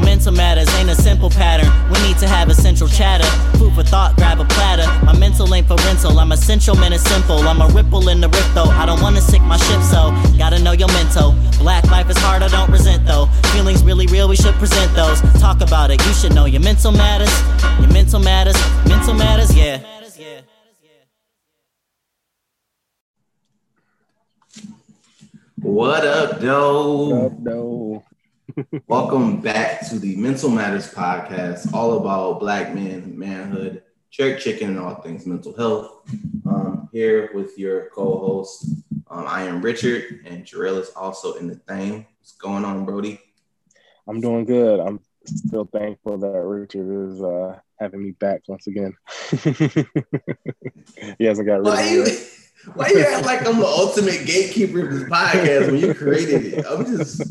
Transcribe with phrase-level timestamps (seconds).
[0.00, 1.68] Your mental matters ain't a simple pattern.
[1.92, 3.26] We need to have a central chatter.
[3.58, 4.86] Food for thought, grab a platter.
[5.04, 6.18] My mental ain't for rental.
[6.18, 7.36] I'm essential, man, it's simple.
[7.46, 8.64] I'm a ripple in the rift, though.
[8.64, 11.32] I don't wanna sink my ship, so gotta know your mental.
[11.58, 13.26] Black life is hard, I don't resent, though.
[13.52, 15.20] Feelings really real, we should present those.
[15.38, 17.34] Talk about it, you should know your mental matters.
[17.78, 18.56] Your mental matters,
[18.88, 19.84] mental matters, yeah.
[25.60, 27.26] What up, though?
[27.26, 28.02] Up, though.
[28.88, 34.78] Welcome back to the Mental Matters podcast, all about black men, manhood, jerk chicken, and
[34.78, 36.02] all things mental health.
[36.46, 38.66] Um, here with your co-host,
[39.08, 42.06] um, I am Richard, and Jarrell is also in the thing.
[42.18, 43.20] What's going on, Brody?
[44.08, 44.80] I'm doing good.
[44.80, 48.94] I'm still thankful that Richard is uh, having me back once again.
[51.18, 52.04] he hasn't got rid Why of you?
[52.04, 52.18] me.
[52.74, 56.66] Why you act like I'm the ultimate gatekeeper of this podcast when you created it?
[56.68, 57.22] I'm just,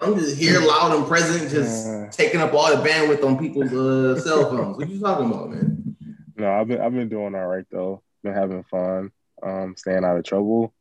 [0.00, 2.08] I'm just here, loud and present, just Uh.
[2.10, 4.76] taking up all the bandwidth on people's uh, cell phones.
[4.76, 5.96] What you talking about, man?
[6.36, 8.02] No, I've been I've been doing all right though.
[8.22, 9.10] Been having fun,
[9.42, 10.74] um, staying out of trouble.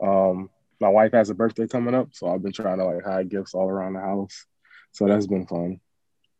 [0.00, 3.28] Um, my wife has a birthday coming up, so I've been trying to like hide
[3.28, 4.46] gifts all around the house.
[4.92, 5.80] So that's been fun.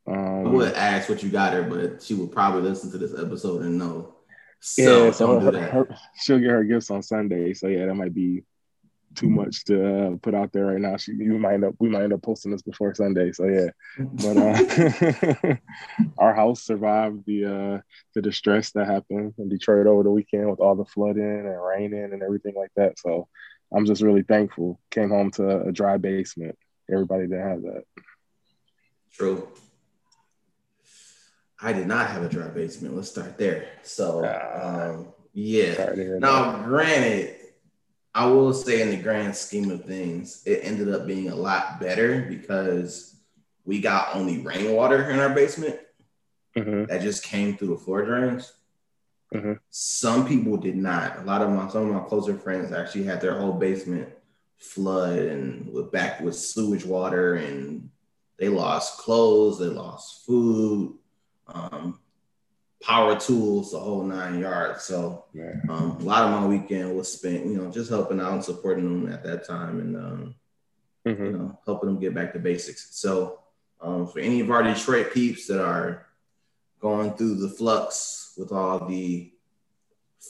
[0.09, 3.13] I Um, would ask what you got her, but she would probably listen to this
[3.19, 4.15] episode and know.
[4.61, 5.71] So yeah, so don't her, do that.
[5.71, 7.55] her- she'll get her gifts on Sunday.
[7.55, 8.45] So yeah, that might be
[9.15, 9.75] too much to
[10.07, 10.97] uh, put out there right now.
[10.97, 13.33] She you might end up we might end up posting this before Sunday.
[13.33, 15.57] So yeah, but uh,
[16.19, 17.81] our house survived the uh,
[18.15, 22.13] the distress that happened in Detroit over the weekend with all the flooding and raining
[22.13, 22.99] and everything like that.
[22.99, 23.29] So
[23.75, 24.81] I'm just really thankful.
[24.91, 26.57] Came home to a dry basement.
[26.91, 27.85] Everybody didn't have that.
[29.13, 29.49] True.
[31.63, 32.97] I did not have a dry basement.
[32.97, 33.69] Let's start there.
[33.83, 34.91] So, Ah.
[34.91, 35.75] um, yeah.
[35.75, 36.21] Sorry to hear that.
[36.21, 37.37] Now, granted,
[38.15, 41.79] I will say in the grand scheme of things, it ended up being a lot
[41.81, 43.17] better because
[43.65, 45.79] we got only rainwater in our basement
[46.57, 46.89] Mhm.
[46.89, 48.53] that just came through the floor drains.
[49.33, 49.61] Mhm.
[49.71, 51.21] Some people did not.
[51.21, 54.09] A lot of my some of my closer friends actually had their whole basement
[54.57, 57.91] flood and with back with sewage water and
[58.39, 60.99] they lost clothes, they lost food,
[61.47, 62.00] um,
[62.83, 64.85] power tools, the whole nine yards.
[64.85, 65.25] So
[65.69, 68.85] um, a lot of my weekend was spent, you know, just helping out and supporting
[69.05, 70.35] them at that time and um,
[71.05, 71.33] you Mhm.
[71.33, 72.89] know, helping them get back to basics.
[72.97, 73.41] So,
[73.81, 76.07] um, for any of our Detroit peeps that are
[76.81, 79.33] going through the flux with all the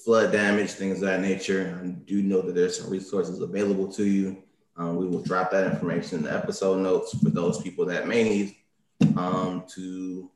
[0.04, 4.04] flood damage, things of that nature, I do know that there's some resources available to
[4.04, 4.42] you.
[4.76, 8.22] Um, we will drop that information in the episode notes for those people that may
[8.22, 8.56] need
[9.16, 10.30] um, to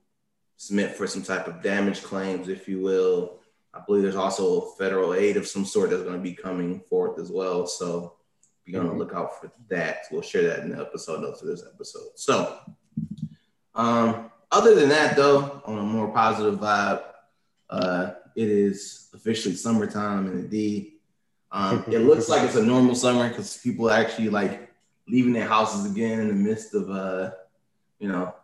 [0.57, 3.39] submit for some type of damage claims, if you will.
[3.73, 7.19] I believe there's also federal aid of some sort that's going to be coming forth
[7.19, 7.67] as well.
[7.67, 8.15] So
[8.65, 8.99] be on the Mhm.
[8.99, 10.05] lookout for that.
[10.11, 12.11] We'll share that in the episode notes of this episode.
[12.15, 12.59] So,
[13.75, 17.03] um, other than that, though, on a more positive vibe,
[17.71, 20.99] uh, it is officially summertime in the D.
[21.51, 24.73] Um, it looks like it's a normal summer because people are actually like
[25.09, 27.33] leaving their houses again in the midst of, uh,
[27.99, 28.35] you know,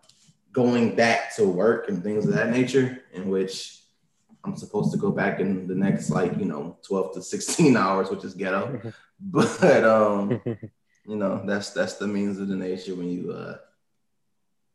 [0.52, 3.80] going back to work and things of that nature, in which
[4.44, 8.10] I'm supposed to go back in the next like, you know, 12 to 16 hours,
[8.10, 8.92] which is ghetto.
[9.22, 10.40] But um,
[11.06, 13.58] you know, that's that's the means of the nature when you uh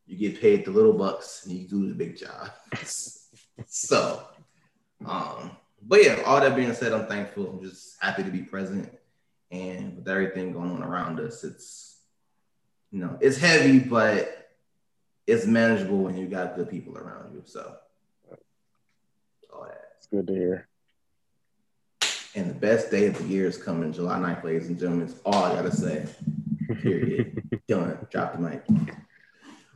[0.06, 2.52] you get paid the little bucks and you do the big job.
[3.66, 4.24] so
[5.04, 5.50] um,
[5.82, 7.48] but yeah, all that being said, I'm thankful.
[7.48, 8.92] I'm just happy to be present.
[9.50, 11.96] And with everything going on around us, it's
[12.90, 14.35] you know, it's heavy, but
[15.26, 17.42] it's manageable when you got good people around you.
[17.44, 17.76] So
[19.52, 19.82] all that.
[19.98, 20.68] It's good to hear.
[22.34, 25.08] And the best day of the year is coming July 9th, ladies and gentlemen.
[25.08, 26.06] It's all I gotta say.
[26.82, 27.42] Period.
[27.68, 28.06] Done.
[28.10, 28.62] Drop the mic.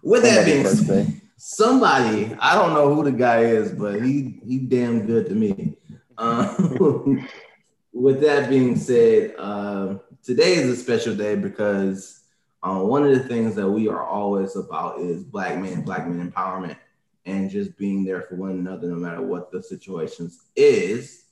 [0.02, 4.58] With that being said, somebody, I don't know who the guy is, but he he
[4.58, 5.74] damn good to me.
[6.18, 7.26] Um,
[7.92, 12.19] with that being said, um, today is a special day because
[12.62, 16.30] um, one of the things that we are always about is black men, black men
[16.30, 16.76] empowerment,
[17.24, 21.24] and just being there for one another, no matter what the situations is.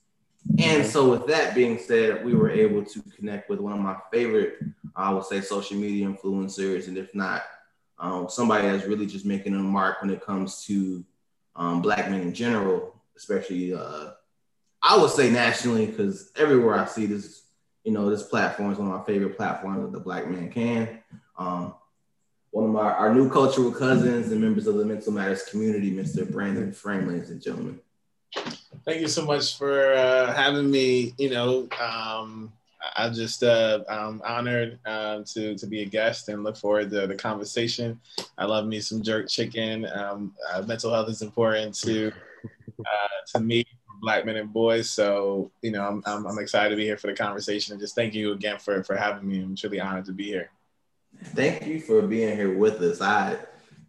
[0.59, 3.97] And so, with that being said, we were able to connect with one of my
[4.11, 4.59] favorite,
[4.97, 7.43] I would say, social media influencers, and if not,
[7.99, 11.05] um, somebody that's really just making a mark when it comes to
[11.57, 14.13] um, black men in general, especially uh,
[14.83, 17.43] I would say nationally, because everywhere I see this,
[17.89, 20.99] you know, this platform is one of my favorite platforms the black man can.
[21.39, 21.75] Um,
[22.51, 26.31] one of my our new cultural cousins and members of the Mental Matters community, Mr.
[26.31, 27.81] Brandon Frame, ladies and gentlemen.
[28.85, 31.15] Thank you so much for uh, having me.
[31.17, 32.53] You know, um,
[32.95, 37.07] I'm just uh, I'm honored uh, to to be a guest and look forward to
[37.07, 37.99] the conversation.
[38.37, 39.87] I love me some jerk chicken.
[39.87, 42.13] Um, uh, mental health is important to
[42.81, 43.65] uh, to me,
[44.01, 44.91] black men and boys.
[44.91, 47.95] So you know, I'm, I'm, I'm excited to be here for the conversation and just
[47.95, 49.41] thank you again for for having me.
[49.41, 50.51] I'm truly honored to be here.
[51.25, 53.01] Thank you for being here with us.
[53.01, 53.37] I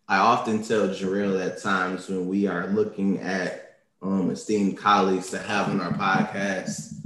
[0.08, 5.40] I often tell Jarrell at times when we are looking at um, esteemed colleagues to
[5.40, 7.00] have on our podcast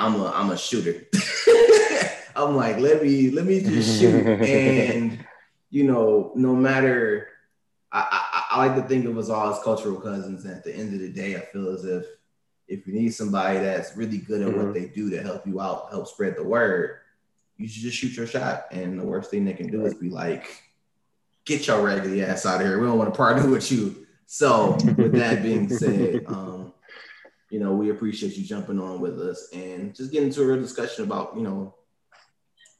[0.00, 1.06] I'm a I'm a shooter.
[2.36, 4.26] I'm like, let me let me just shoot.
[4.40, 5.24] and
[5.68, 7.28] you know, no matter
[7.92, 10.46] I, I, I, like to think of us all as cultural cousins.
[10.46, 12.06] At the end of the day, I feel as if
[12.70, 14.66] if you need somebody that's really good at mm-hmm.
[14.66, 16.98] what they do to help you out, help spread the word,
[17.56, 18.66] you should just shoot your shot.
[18.70, 20.62] And the worst thing they can do is be like,
[21.44, 22.78] get your raggedy ass out of here.
[22.80, 24.06] We don't want to partner with you.
[24.26, 26.72] So with that being said, um,
[27.50, 30.60] you know, we appreciate you jumping on with us and just getting into a real
[30.60, 31.74] discussion about, you know,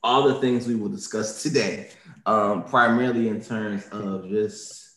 [0.04, 1.90] all the things we will discuss today,
[2.26, 4.92] um, primarily in terms of just,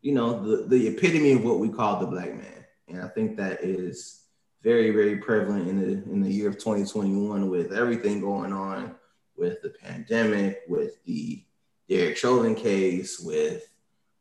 [0.00, 2.64] you know, the, the epitome of what we call the black man.
[2.88, 4.21] And I think that is
[4.62, 8.94] very, very prevalent in the in the year of 2021 with everything going on
[9.36, 11.42] with the pandemic, with the
[11.88, 13.64] Derek Chauvin case, with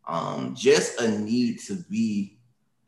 [0.07, 2.39] um, just a need to be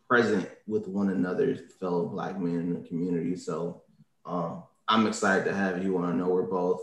[0.07, 3.35] present with one another, fellow black men in the community.
[3.35, 3.83] So
[4.25, 6.05] um, I'm excited to have you on.
[6.05, 6.81] I know we're both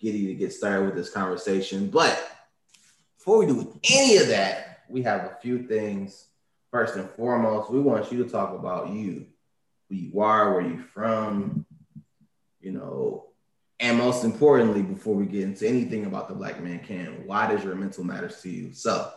[0.00, 1.88] giddy to get started with this conversation.
[1.88, 2.30] But
[3.16, 6.26] before we do any of that, we have a few things.
[6.70, 9.26] First and foremost, we want you to talk about you,
[9.88, 11.66] who you are, where you're from,
[12.60, 13.26] you know,
[13.80, 17.64] and most importantly, before we get into anything about the Black Man Can, why does
[17.64, 18.72] your mental matters to you?
[18.72, 19.10] So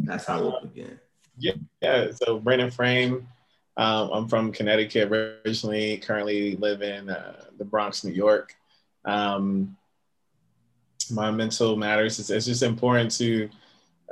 [0.00, 0.98] that's how we'll begin.
[1.38, 2.10] Yeah, yeah.
[2.12, 3.28] So Brandon Frame,
[3.76, 5.98] um, I'm from Connecticut originally.
[5.98, 8.54] Currently live in uh, the Bronx, New York.
[9.04, 9.76] Um,
[11.10, 12.18] my mental matters.
[12.18, 13.48] It's, it's just important to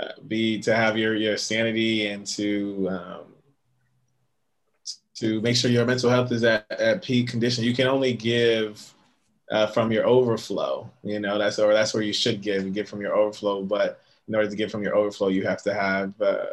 [0.00, 3.33] uh, be to have your your sanity and to um,
[5.16, 7.64] to make sure your mental health is at, at peak condition.
[7.64, 8.92] You can only give
[9.50, 10.90] uh, from your overflow.
[11.02, 12.64] You know that's or that's where you should give.
[12.64, 15.62] You give from your overflow, but in order to give from your overflow, you have
[15.62, 16.46] to have uh,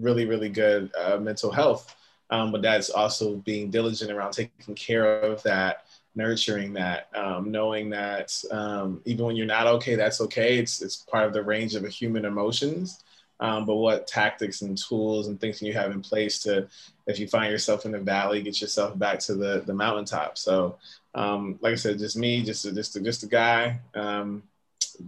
[0.00, 1.94] really, really good uh, mental health.
[2.30, 5.84] Um, but that's also being diligent around taking care of that,
[6.14, 10.58] nurturing that, um, knowing that um, even when you're not okay, that's okay.
[10.58, 13.04] It's, it's part of the range of human emotions.
[13.40, 16.68] Um, but what tactics and tools and things can you have in place to,
[17.06, 20.38] if you find yourself in the valley, get yourself back to the, the mountaintop.
[20.38, 20.76] So,
[21.14, 24.44] um, like I said, just me, just a, just a, just a guy, um,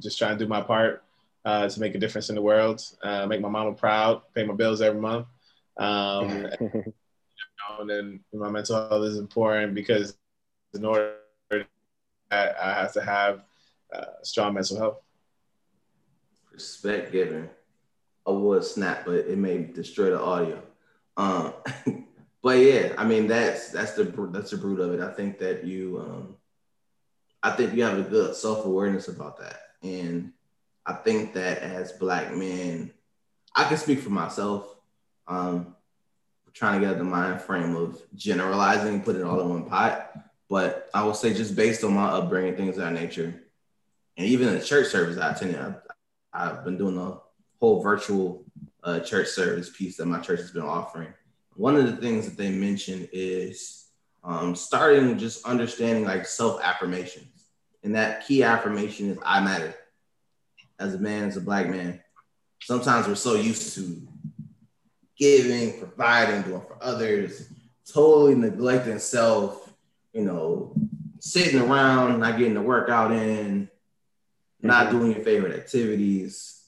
[0.01, 1.05] just trying to do my part
[1.45, 4.55] uh, to make a difference in the world, uh, make my mama proud, pay my
[4.55, 5.27] bills every month.
[5.77, 6.31] Um,
[6.61, 10.17] and, you know, and then my mental health is important because
[10.73, 11.17] in order
[12.31, 13.43] that I have to have
[13.95, 15.01] uh, strong mental health.
[16.53, 17.51] Respect given.
[18.27, 20.63] I would snap, but it may destroy the audio.
[21.17, 21.55] Um,
[22.43, 25.01] but yeah, I mean that's that's the that's the root of it.
[25.01, 26.37] I think that you, um,
[27.43, 30.33] I think you have a good self awareness about that, and
[30.87, 32.93] I think that as black men,
[33.55, 34.69] I can speak for myself.
[35.27, 35.75] Um,
[36.55, 40.13] trying to get the mind frame of generalizing, put it all in one pot.
[40.49, 43.43] But I will say, just based on my upbringing, things of that nature,
[44.17, 45.77] and even the church service I attended, I've,
[46.33, 47.19] I've been doing a
[47.61, 48.45] whole virtual
[48.83, 51.13] uh, church service piece that my church has been offering.
[51.57, 53.87] One of the things that they mentioned is
[54.23, 57.47] um, starting just understanding like self affirmations,
[57.83, 59.75] and that key affirmation is "I matter."
[60.79, 62.01] as a man, as a black man,
[62.61, 64.07] sometimes we're so used to
[65.17, 67.49] giving, providing, doing for others,
[67.91, 69.73] totally neglecting self,
[70.13, 70.75] you know,
[71.21, 73.69] sitting around, not getting the workout in,
[74.61, 74.99] not mm-hmm.
[74.99, 76.64] doing your favorite activities,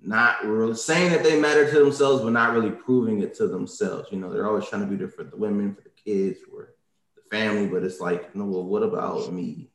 [0.00, 4.08] not really saying that they matter to themselves, but not really proving it to themselves.
[4.10, 6.74] You know, they're always trying to be there for the women, for the kids, for
[7.16, 9.70] the family, but it's like, no, well, what about me?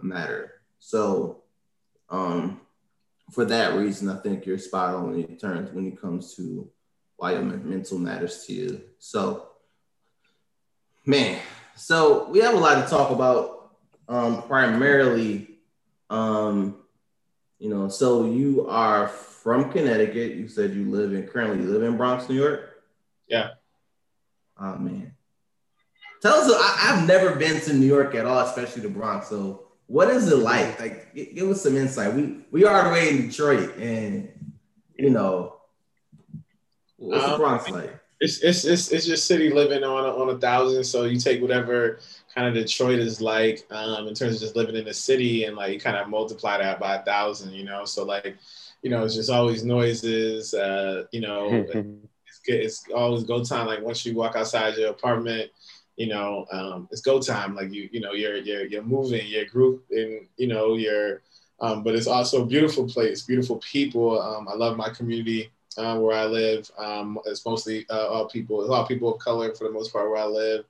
[0.00, 0.52] I matter.
[0.78, 1.42] So
[2.08, 2.60] um
[3.32, 6.70] for that reason, I think you're spot on in terms when it comes to
[7.16, 8.80] why your mental matters to you.
[8.98, 9.48] So,
[11.04, 11.40] man,
[11.74, 13.54] so we have a lot to talk about.
[14.08, 15.58] Um, primarily,
[16.10, 16.76] um,
[17.58, 19.08] you know, so you are
[19.46, 20.34] from Connecticut.
[20.34, 22.82] You said you live in currently you live in Bronx, New York.
[23.28, 23.50] Yeah.
[24.60, 25.12] Oh man,
[26.20, 26.50] tell us.
[26.52, 29.28] I, I've never been to New York at all, especially the Bronx.
[29.28, 30.80] So what is it like?
[30.80, 32.12] Like, give us some insight.
[32.12, 34.28] We we are the way in Detroit, and
[34.96, 35.58] you know,
[36.96, 38.00] what's um, the Bronx like?
[38.18, 40.82] It's, it's it's it's just city living on a, on a thousand.
[40.82, 42.00] So you take whatever
[42.34, 45.54] kind of Detroit is like um, in terms of just living in the city, and
[45.54, 47.52] like you kind of multiply that by a thousand.
[47.52, 48.38] You know, so like
[48.82, 50.54] you know, it's just always noises.
[50.54, 51.64] Uh, you know,
[52.26, 52.60] it's good.
[52.60, 53.66] It's always go time.
[53.66, 55.50] Like once you walk outside your apartment,
[55.96, 57.54] you know, um, it's go time.
[57.54, 61.22] Like you, you know, you're you're you're moving, your group, and you know, you're.
[61.58, 64.20] Um, but it's also a beautiful place, beautiful people.
[64.20, 66.70] Um, I love my community uh, where I live.
[66.78, 70.10] Um, it's mostly uh, all people, a lot people of color for the most part
[70.10, 70.64] where I live.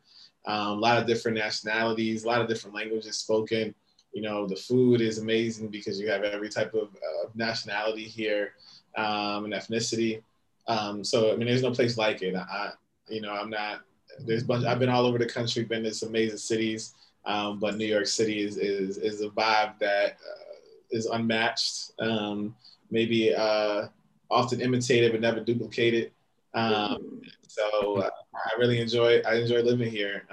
[0.46, 3.74] Um, a lot of different nationalities, a lot of different languages spoken.
[4.16, 8.54] You know, the food is amazing because you have every type of uh, nationality here
[8.96, 10.22] um, and ethnicity.
[10.66, 12.34] Um, so I mean, there's no place like it.
[12.34, 12.70] I,
[13.10, 13.82] you know, I'm not.
[14.20, 14.64] There's bunch.
[14.64, 16.94] I've been all over the country, been to some amazing cities,
[17.26, 20.54] um, but New York City is is is a vibe that uh,
[20.92, 21.90] is unmatched.
[21.98, 22.56] Um,
[22.90, 23.88] maybe uh,
[24.30, 26.12] often imitated but never duplicated.
[26.54, 30.24] Um, so uh, I really enjoy I enjoy living here.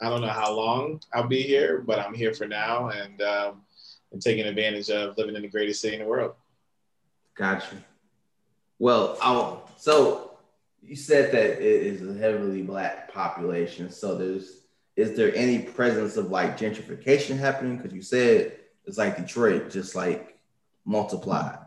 [0.00, 3.20] Um, I don't know how long I'll be here, but I'm here for now and
[3.22, 3.62] um,
[4.12, 6.34] and taking advantage of living in the greatest city in the world.
[7.34, 7.76] Gotcha.
[8.78, 10.38] Well, I'll, so
[10.82, 13.90] you said that it is a heavily black population.
[13.90, 14.60] So there's
[14.96, 17.76] is there any presence of like gentrification happening?
[17.76, 18.52] Because you said
[18.84, 20.38] it's like Detroit, just like
[20.84, 21.58] multiplied.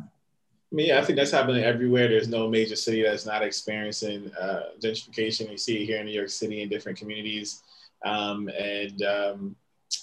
[0.72, 2.07] I mean, I think that's happening everywhere.
[2.07, 5.50] There's no major city that's not experiencing uh, gentrification.
[5.50, 7.63] You see it here in New York City in different communities.
[8.06, 9.56] Um, and um,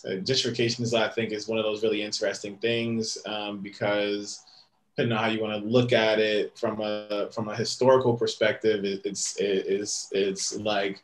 [0.04, 4.44] uh, gentrification is, I think, is one of those really interesting things um, because
[4.96, 8.84] depending on how you want to look at it from a from a historical perspective,
[8.84, 11.02] it, it's it, it's it's like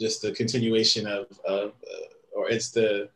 [0.00, 3.08] just the continuation of, of uh, or it's the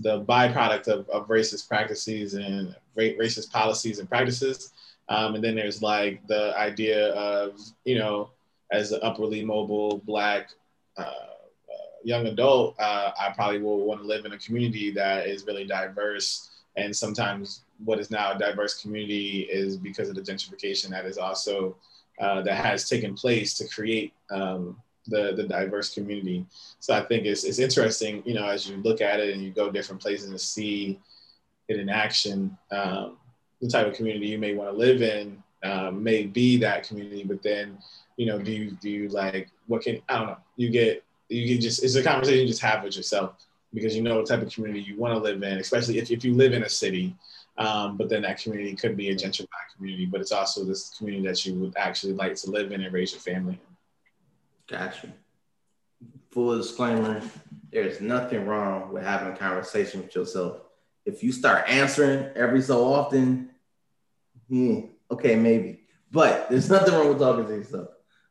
[0.00, 4.72] the byproduct of, of racist practices and racist policies and practices.
[5.08, 8.30] Um, and then there's like the idea of, you know,
[8.70, 10.50] as an upwardly mobile black
[10.96, 11.31] uh,
[12.04, 15.64] young adult, uh, I probably will want to live in a community that is really
[15.64, 16.50] diverse.
[16.76, 21.18] And sometimes what is now a diverse community is because of the gentrification that is
[21.18, 21.76] also
[22.20, 26.46] uh, that has taken place to create um, the the diverse community.
[26.78, 29.50] So I think it's it's interesting, you know, as you look at it and you
[29.50, 30.98] go different places and see
[31.68, 32.56] it in action.
[32.70, 33.18] Um,
[33.60, 37.24] the type of community you may want to live in um, may be that community,
[37.24, 37.78] but then,
[38.16, 41.54] you know, do you, do you like, what can, I don't know, you get, you
[41.54, 44.42] can just, it's a conversation you just have with yourself because you know what type
[44.42, 47.14] of community you want to live in, especially if, if you live in a city,
[47.58, 51.26] um, but then that community could be a gentrified community, but it's also this community
[51.26, 54.76] that you would actually like to live in and raise your family in.
[54.76, 55.08] Gotcha.
[56.30, 57.22] Full disclaimer,
[57.70, 60.58] there's nothing wrong with having a conversation with yourself.
[61.04, 63.50] If you start answering every so often,
[64.52, 65.80] Hmm, okay, maybe.
[66.10, 67.88] But there's nothing wrong with talking to yourself.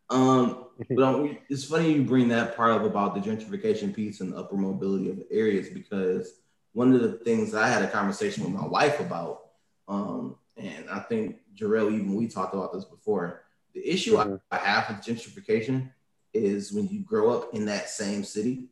[0.07, 4.33] Um, but um, it's funny you bring that part up about the gentrification piece and
[4.33, 6.33] the upper mobility of the areas because
[6.73, 9.47] one of the things I had a conversation with my wife about,
[9.87, 13.43] um, and I think Jarrell, even we talked about this before.
[13.73, 14.35] The issue mm-hmm.
[14.51, 15.89] I have with gentrification
[16.33, 18.65] is when you grow up in that same city,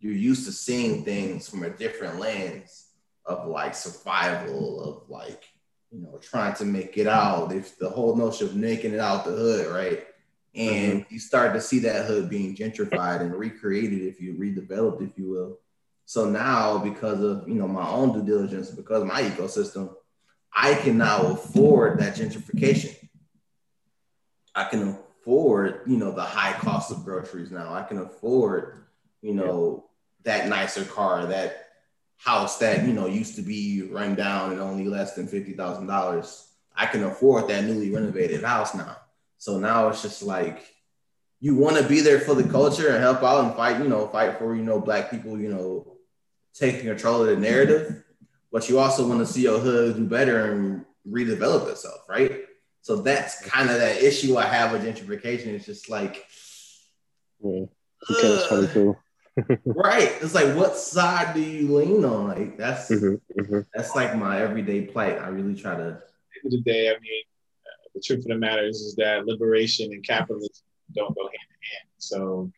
[0.00, 2.86] you're used to seeing things from a different lens
[3.26, 5.44] of like survival, of like
[5.90, 7.52] you know, trying to make it out.
[7.52, 10.06] If the whole notion of making it out the hood, right?
[10.54, 11.14] And mm-hmm.
[11.14, 15.28] you start to see that hood being gentrified and recreated, if you redeveloped, if you
[15.30, 15.58] will.
[16.06, 19.94] So now, because of you know my own due diligence, because of my ecosystem,
[20.52, 22.96] I can now afford that gentrification.
[24.54, 27.72] I can afford, you know, the high cost of groceries now.
[27.74, 28.86] I can afford,
[29.20, 29.84] you know,
[30.24, 30.38] yeah.
[30.38, 31.68] that nicer car, that
[32.16, 35.86] house that you know used to be run down and only less than fifty thousand
[35.86, 38.96] dollars, I can afford that newly renovated house now.
[39.38, 40.64] So now it's just like
[41.40, 44.08] you want to be there for the culture and help out and fight, you know,
[44.08, 45.96] fight for you know black people, you know,
[46.54, 48.02] taking control of the narrative,
[48.52, 52.42] but you also want to see your hood do better and redevelop itself, right?
[52.82, 55.48] So that's kind of that issue I have with gentrification.
[55.48, 56.26] It's just like,
[57.40, 57.66] yeah,
[58.20, 58.96] catch twenty two
[59.64, 60.12] right.
[60.20, 62.28] It's like, what side do you lean on?
[62.28, 63.60] Like that's mm-hmm, mm-hmm.
[63.74, 65.18] that's like my everyday plight.
[65.18, 65.82] I really try to.
[65.82, 66.00] At
[66.42, 67.27] the end of the day, I mean, uh,
[67.98, 70.64] the truth of the matter is, is that liberation and capitalism
[70.94, 71.88] don't go hand in hand.
[71.98, 72.52] So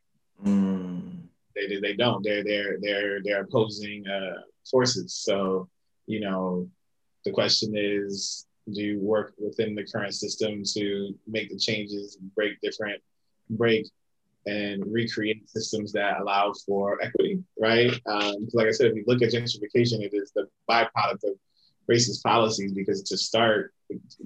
[0.45, 1.23] mm.
[1.55, 2.23] they they don't.
[2.23, 5.15] They're they're they're they're opposing uh, forces.
[5.15, 5.69] So
[6.07, 6.69] you know,
[7.25, 12.61] the question is, do you work within the current system to make the changes, break
[12.61, 13.01] different,
[13.51, 13.87] break
[14.47, 17.93] and recreate systems that allow for equity, right?
[18.07, 21.35] Um, like I said, if you look at gentrification, it is the byproduct of
[21.91, 23.73] racist policies because to start,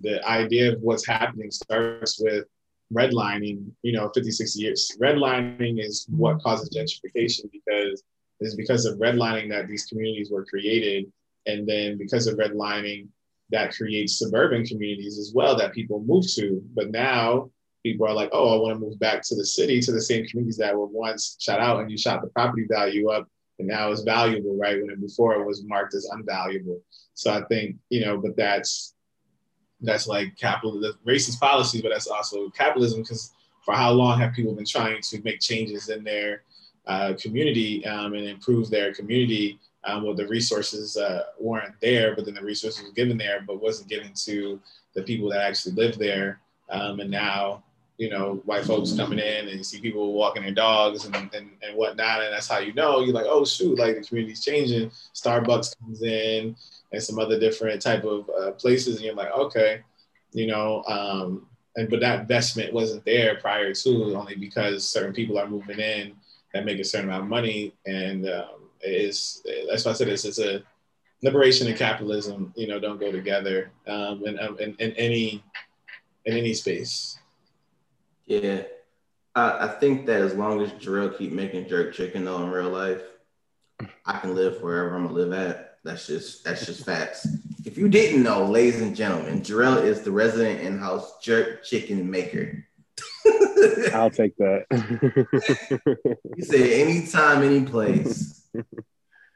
[0.03, 2.45] the idea of what's happening starts with
[2.93, 4.97] redlining, you know, 50, 60 years.
[5.01, 8.03] Redlining is what causes gentrification because
[8.41, 11.11] it's because of redlining that these communities were created.
[11.47, 13.09] And then because of redlining,
[13.51, 16.63] that creates suburban communities as well that people move to.
[16.75, 17.51] But now
[17.83, 20.27] people are like, oh, I want to move back to the city, to the same
[20.27, 23.91] communities that were once shut out and you shot the property value up and now
[23.91, 24.81] it's valuable, right?
[24.81, 26.81] When it, before it was marked as unvaluable.
[27.15, 28.95] So I think, you know, but that's
[29.81, 33.33] that's like capital the racist policy, but that's also capitalism because
[33.65, 36.43] for how long have people been trying to make changes in their
[36.87, 42.27] uh, community um, and improve their community um, well the resources uh, weren't there but
[42.27, 44.61] then the resources were given there but wasn't given to
[44.95, 47.63] the people that actually live there um, and now
[47.97, 51.51] you know, white folks coming in and you see people walking their dogs and, and,
[51.63, 52.23] and whatnot.
[52.23, 54.91] And that's how you know, you're like, oh, shoot, like the community's changing.
[55.15, 56.57] Starbucks comes in
[56.93, 58.97] and some other different type of uh, places.
[58.97, 59.83] And you're like, okay,
[60.33, 61.47] you know, um,
[61.77, 66.15] and but that investment wasn't there prior to only because certain people are moving in
[66.53, 67.75] that make a certain amount of money.
[67.87, 70.63] And um, it's, that's why I said it's, it's a
[71.23, 75.43] liberation and capitalism, you know, don't go together um, in, in, in any,
[76.25, 77.19] in any space.
[78.27, 78.63] Yeah.
[79.35, 82.71] I, I think that as long as Jarrell keep making jerk chicken though in real
[82.71, 83.03] life,
[84.07, 85.79] I can live wherever I'm gonna live at.
[85.85, 87.27] That's just that's just facts.
[87.65, 92.67] If you didn't know, ladies and gentlemen, Jarrell is the resident in-house jerk chicken maker.
[93.93, 94.67] I'll take that.
[96.37, 98.47] you say anytime, any place.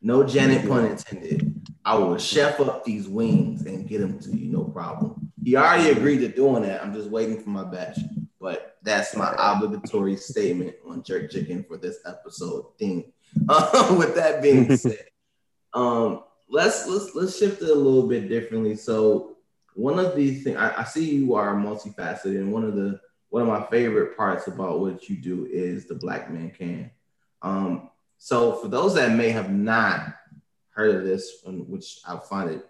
[0.01, 1.67] No Janet pun intended.
[1.85, 5.33] I will chef up these wings and get them to you, no problem.
[5.43, 6.83] He already agreed to doing that.
[6.83, 7.99] I'm just waiting for my batch.
[8.41, 13.13] But that's my obligatory statement on jerk chicken for this episode thing.
[13.47, 15.05] Uh, with that being said,
[15.75, 18.75] um, let's let's let's shift it a little bit differently.
[18.75, 19.37] So
[19.75, 23.43] one of these things I, I see you are multifaceted, and one of the one
[23.43, 26.91] of my favorite parts about what you do is the Black Man Can.
[27.43, 30.15] Um, so for those that may have not
[30.71, 32.67] heard of this, which I find it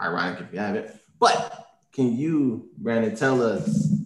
[0.00, 3.97] ironic if you haven't, but can you, Brandon, tell us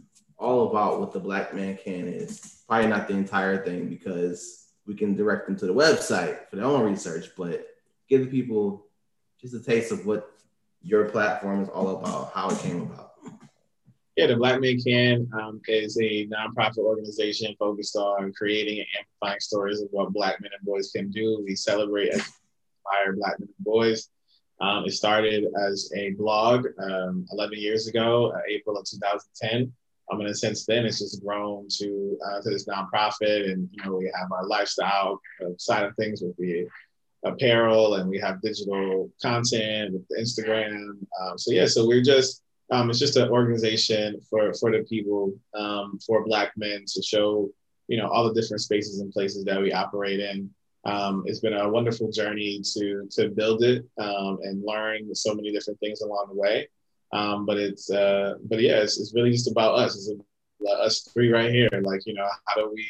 [0.42, 2.62] all about what the Black Man Can is.
[2.68, 6.64] Probably not the entire thing because we can direct them to the website for their
[6.64, 7.66] own research, but
[8.08, 8.86] give the people
[9.40, 10.32] just a taste of what
[10.82, 13.12] your platform is all about, how it came about.
[14.16, 19.40] Yeah, the Black Man Can um, is a nonprofit organization focused on creating and amplifying
[19.40, 21.42] stories of what Black men and boys can do.
[21.46, 24.10] We celebrate and inspire Black men and boys.
[24.60, 29.72] Um, it started as a blog um, 11 years ago, uh, April of 2010.
[30.10, 33.96] Um, and since then, it's just grown to uh, to this nonprofit, and you know
[33.96, 35.20] we have our lifestyle
[35.58, 36.66] side of things with the
[37.24, 40.96] apparel, and we have digital content with Instagram.
[41.20, 45.32] Um, so yeah, so we're just um, it's just an organization for for the people,
[45.54, 47.50] um, for Black men to show
[47.88, 50.50] you know all the different spaces and places that we operate in.
[50.84, 55.52] Um, it's been a wonderful journey to to build it um, and learn so many
[55.52, 56.68] different things along the way.
[57.12, 59.96] Um, but it's uh, but yeah, it's, it's really just about us.
[59.96, 60.10] It's
[60.60, 61.68] about us three right here.
[61.82, 62.86] Like you know, how do we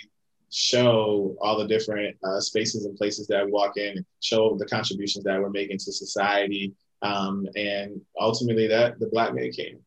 [0.51, 5.25] show all the different uh, spaces and places that we walk in, show the contributions
[5.25, 9.79] that we're making to society, um, and ultimately that the Black Man came.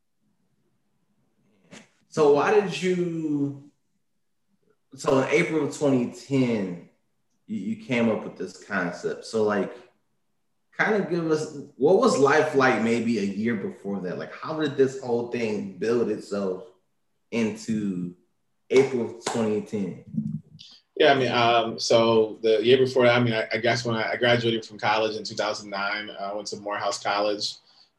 [2.10, 3.70] So why did you?
[4.96, 6.90] So in April of 2010,
[7.48, 9.26] you, you came up with this concept.
[9.26, 9.74] So like
[10.78, 14.18] kind of give us what was life like maybe a year before that?
[14.18, 16.64] Like, how did this whole thing build itself
[17.32, 18.14] into
[18.70, 20.04] April 2010?
[20.98, 23.96] Yeah, I mean, um, so the year before that, I mean, I, I guess when
[23.96, 27.56] I, I, graduated from college in 2009, I went to Morehouse College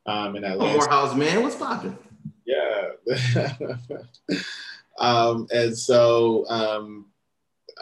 [0.06, 0.72] um, in Atlanta.
[0.72, 1.98] Oh, Morehouse, man, what's popping?
[2.46, 2.92] Yeah.
[4.98, 7.06] um, and so um,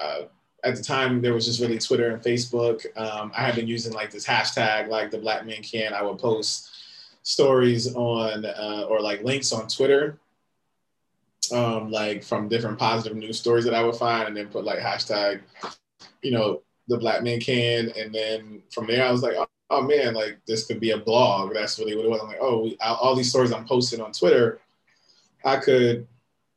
[0.01, 0.23] uh,
[0.65, 2.85] at the time there was just really Twitter and Facebook.
[2.97, 5.93] Um, I had been using like this hashtag, like the Black Man Can.
[5.93, 6.71] I would post
[7.23, 10.19] stories on uh, or like links on Twitter,
[11.53, 14.79] um, like from different positive news stories that I would find, and then put like
[14.79, 15.43] hashtag,
[16.23, 19.83] you know, the Black Man Can, and then from there I was like, oh, oh
[19.83, 21.53] man, like this could be a blog.
[21.53, 22.21] That's really what it was.
[22.23, 24.61] I'm like, oh, all these stories I'm posting on Twitter,
[25.45, 26.07] I could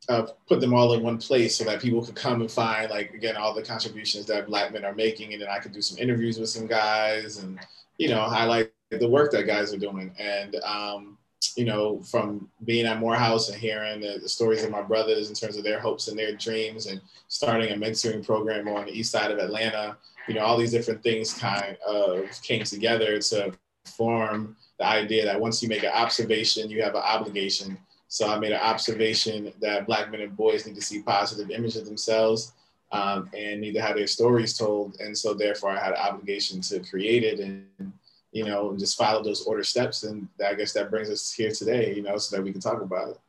[0.09, 3.13] uh, put them all in one place so that people could come and find like
[3.13, 5.97] again all the contributions that black men are making and then i could do some
[5.97, 7.59] interviews with some guys and
[7.97, 10.13] you know highlight the work that guys are doing.
[10.19, 11.17] And um,
[11.55, 15.35] you know from being at morehouse and hearing the, the, stories of my brothers in
[15.35, 19.11] terms of their hopes and their dreams and starting a mentoring program on the east
[19.11, 19.95] side of atlanta
[20.27, 23.53] you know all these different things kind of came together to
[23.85, 27.77] form the idea that once you make an observation you have an obligation
[28.07, 31.75] So I made an observation that black men and boys need to see positive images
[31.77, 32.53] of themselves
[32.91, 34.99] um, and need to have their stories told.
[34.99, 37.91] And so therefore I had an obligation to create it and,
[38.31, 40.03] you know, just follow those order steps.
[40.03, 42.81] And I guess that brings us here today, you know, so that we can talk
[42.81, 43.19] about it.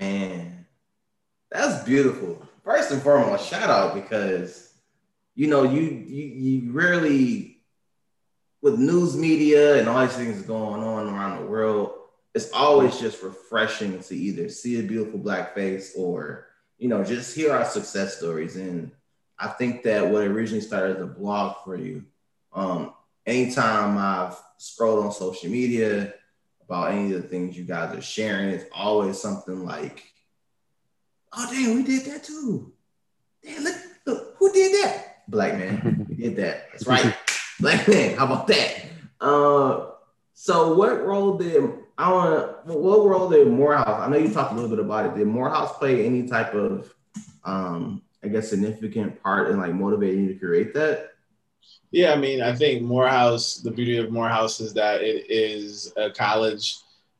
[0.00, 0.66] Man,
[1.50, 2.46] that's beautiful.
[2.64, 4.72] First and foremost, shout out because
[5.34, 7.58] you know you you, you rarely
[8.60, 11.92] with news media and all these things going on around the world.
[12.36, 17.34] It's always just refreshing to either see a beautiful black face or you know just
[17.34, 18.56] hear our success stories.
[18.56, 18.90] And
[19.38, 22.04] I think that what originally started as a blog for you,
[22.52, 22.92] um,
[23.24, 26.12] anytime I've scrolled on social media
[26.62, 30.04] about any of the things you guys are sharing, it's always something like
[31.32, 32.70] Oh damn, we did that too.
[33.42, 35.22] Damn, look, look, who did that?
[35.28, 36.70] Black man, we did that.
[36.70, 37.16] That's right.
[37.60, 38.84] Black man, how about that?
[39.22, 39.92] Uh,
[40.34, 42.66] so what role did I want?
[42.66, 44.00] What role did Morehouse?
[44.00, 45.14] I know you talked a little bit about it.
[45.16, 46.92] Did Morehouse play any type of,
[47.44, 51.12] um, I guess, significant part in like motivating you to create that?
[51.90, 53.56] Yeah, I mean, I think Morehouse.
[53.56, 56.76] The beauty of Morehouse is that it is a college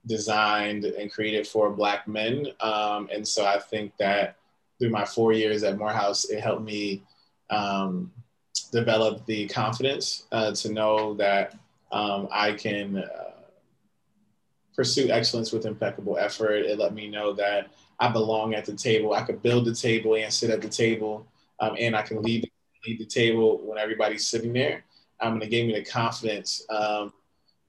[0.07, 2.47] designed and created for black men.
[2.61, 4.37] Um, and so I think that
[4.79, 7.03] through my four years at Morehouse, it helped me
[7.51, 8.13] um,
[8.73, 11.55] develop the confidence uh, to know that
[11.93, 13.36] um, I can uh,
[14.77, 16.67] pursue excellence with impeccable effort.
[16.67, 19.15] It let me know that I belong at the table.
[19.15, 21.27] I could build the table and sit at the table,
[21.61, 22.49] um, and I can lead,
[22.87, 24.85] lead the table when everybody's sitting there.
[25.21, 27.13] Um, and it gave me the confidence um,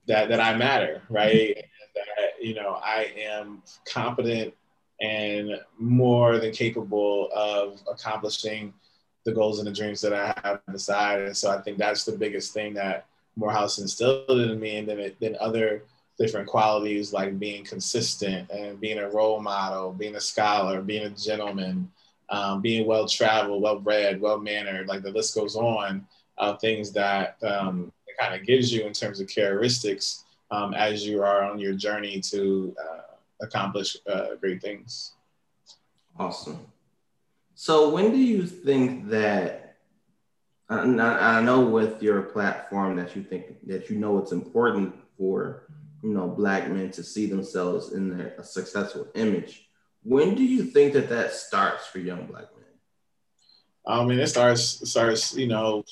[0.06, 1.56] that that I matter, right?
[1.94, 4.54] that you know I am competent
[5.00, 8.74] and more than capable of accomplishing
[9.24, 11.20] the goals and the dreams that I have inside.
[11.20, 14.98] And so I think that's the biggest thing that Morehouse instilled in me, and then
[14.98, 15.84] it, then other
[16.18, 21.10] different qualities like being consistent and being a role model, being a scholar, being a
[21.10, 21.90] gentleman,
[22.30, 24.88] um, being well traveled, well read, well mannered.
[24.88, 28.92] Like the list goes on of things that um, it kind of gives you in
[28.92, 33.00] terms of characteristics um, as you are on your journey to uh,
[33.40, 35.12] accomplish uh, great things.
[36.18, 36.58] Awesome.
[37.54, 39.64] So, when do you think that?
[40.70, 45.62] I, I know with your platform that you think that you know it's important for
[46.02, 49.68] you know black men to see themselves in their, a successful image.
[50.02, 52.64] When do you think that that starts for young black men?
[53.86, 55.84] I mean, it starts starts you know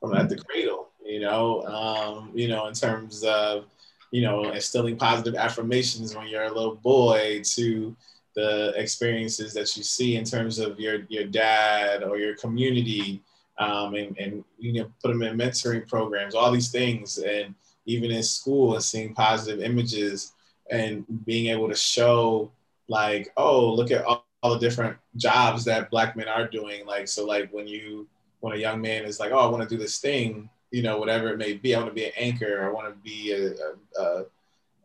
[0.00, 3.66] from at the cradle you know, um, you know, in terms of,
[4.10, 7.94] you know, instilling positive affirmations when you're a little boy to
[8.34, 13.22] the experiences that you see in terms of your, your dad or your community
[13.58, 17.18] um, and, and, you know, put them in mentoring programs, all these things.
[17.18, 17.54] And
[17.86, 20.32] even in school and seeing positive images
[20.70, 22.50] and being able to show
[22.88, 26.86] like, oh, look at all, all the different jobs that black men are doing.
[26.86, 28.06] Like, so like when you,
[28.40, 30.98] when a young man is like, oh, I want to do this thing, you know,
[30.98, 31.74] whatever it may be.
[31.74, 32.64] I want to be an anchor.
[32.64, 33.54] I want to be a,
[34.00, 34.24] a,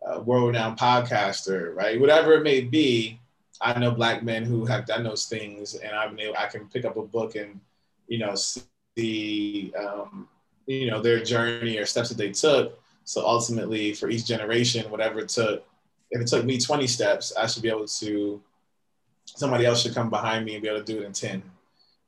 [0.06, 2.00] a world-renowned podcaster, right?
[2.00, 3.20] Whatever it may be.
[3.62, 6.70] I know black men who have done those things, and I've been able, I can
[6.70, 7.60] pick up a book and,
[8.08, 10.30] you know, see, um,
[10.66, 12.80] you know, their journey or steps that they took.
[13.10, 15.66] So ultimately, for each generation, whatever it took,
[16.12, 18.40] if it took me 20 steps, I should be able to.
[19.26, 21.42] Somebody else should come behind me and be able to do it in 10.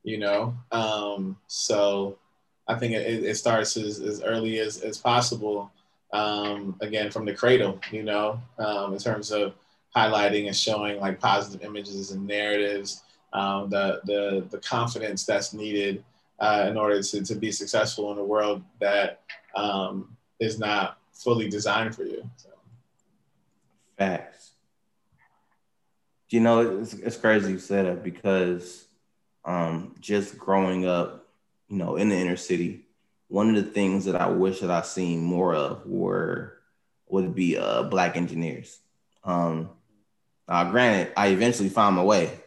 [0.04, 2.20] You know, um, so
[2.68, 5.72] I think it, it starts as, as early as, as possible.
[6.14, 9.56] Um, again, from the cradle, you know, um, in terms of
[9.96, 13.02] highlighting and showing like positive images and narratives,
[13.34, 16.04] um, the, the, the confidence that's needed
[16.40, 19.22] uh, in order to, to be successful in a world that
[19.56, 22.30] um, is not fully designed for you.
[22.36, 22.50] So.
[23.98, 24.52] Facts.
[26.30, 28.86] You know, it's, it's crazy you said that because
[29.46, 31.22] um, just growing up
[31.72, 32.86] you know, in the inner city,
[33.30, 36.58] one of the things that I wish that I seen more of were
[37.08, 38.80] would be uh, black engineers.
[39.24, 39.70] Um,
[40.48, 42.38] uh, granted, I eventually found my way,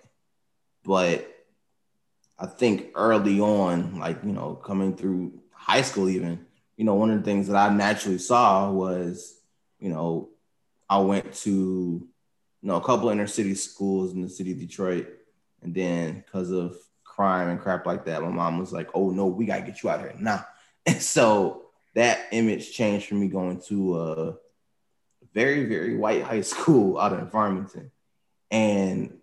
[0.84, 1.26] but
[2.38, 6.44] I think early on, like you know, coming through high school, even
[6.76, 9.38] you know, one of the things that I naturally saw was,
[9.78, 10.30] you know,
[10.88, 15.08] I went to you know a couple inner city schools in the city of Detroit,
[15.62, 19.26] and then because of crime and crap like that, my mom was like, "Oh no,
[19.26, 20.46] we gotta get you out here now."
[20.86, 21.62] And so
[21.94, 24.34] that image changed for me going to a
[25.32, 27.90] very very white high school out in Farmington,
[28.50, 29.18] and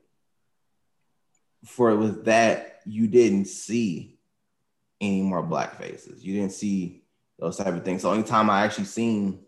[1.66, 4.18] for with that you didn't see
[5.00, 6.24] any more black faces.
[6.24, 7.01] You didn't see
[7.42, 8.04] those type of things.
[8.04, 9.40] So anytime I actually seen,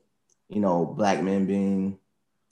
[0.49, 1.99] you know, black men being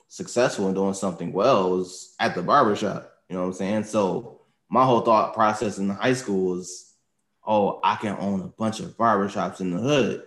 [0.07, 3.11] successful and doing something well was at the barbershop.
[3.27, 3.83] You know what I'm saying?
[3.85, 6.93] So my whole thought process in high school was,
[7.45, 10.23] oh, I can own a bunch of barbershops in the hood.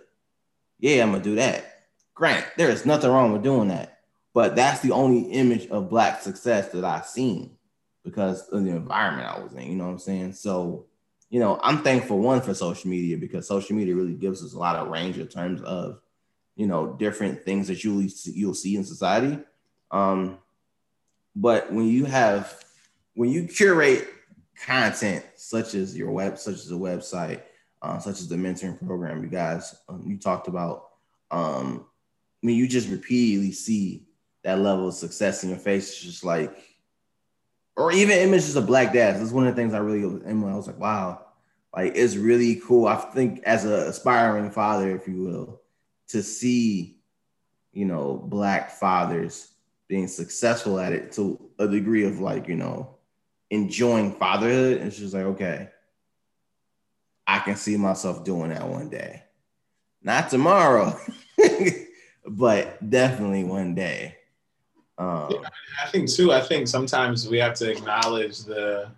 [0.79, 1.85] Yeah, I'm gonna do that.
[2.13, 3.99] Grant, there is nothing wrong with doing that.
[4.33, 7.55] But that's the only image of black success that I've seen
[8.03, 9.71] because of the environment I was in.
[9.71, 10.33] You know what I'm saying?
[10.33, 10.87] So,
[11.35, 14.57] you know, I'm thankful one for social media because social media really gives us a
[14.57, 15.99] lot of range in terms of,
[16.55, 19.39] you know, different things that you'll you'll see in society.
[19.91, 20.37] Um,
[21.35, 22.63] but when you have
[23.15, 24.07] when you curate
[24.65, 27.41] content such as your web, such as a website,
[27.81, 30.91] uh, such as the mentoring program, you guys um, you talked about.
[31.31, 31.85] Um,
[32.41, 34.07] I mean, you just repeatedly see
[34.43, 35.89] that level of success in your face.
[35.89, 36.57] It's just like
[37.75, 39.19] or even images of black dads.
[39.19, 41.24] That's one of the things I really and I was like, wow,
[41.75, 42.87] like it's really cool.
[42.87, 45.61] I think as an aspiring father, if you will,
[46.07, 46.97] to see,
[47.73, 49.51] you know, black fathers
[49.87, 52.95] being successful at it to a degree of like, you know,
[53.49, 54.81] enjoying fatherhood.
[54.81, 55.69] It's just like, okay,
[57.27, 59.23] I can see myself doing that one day.
[60.01, 60.97] Not tomorrow,
[62.25, 64.15] but definitely one day.
[64.97, 65.49] Um, yeah,
[65.83, 66.31] I think too.
[66.31, 68.91] I think sometimes we have to acknowledge the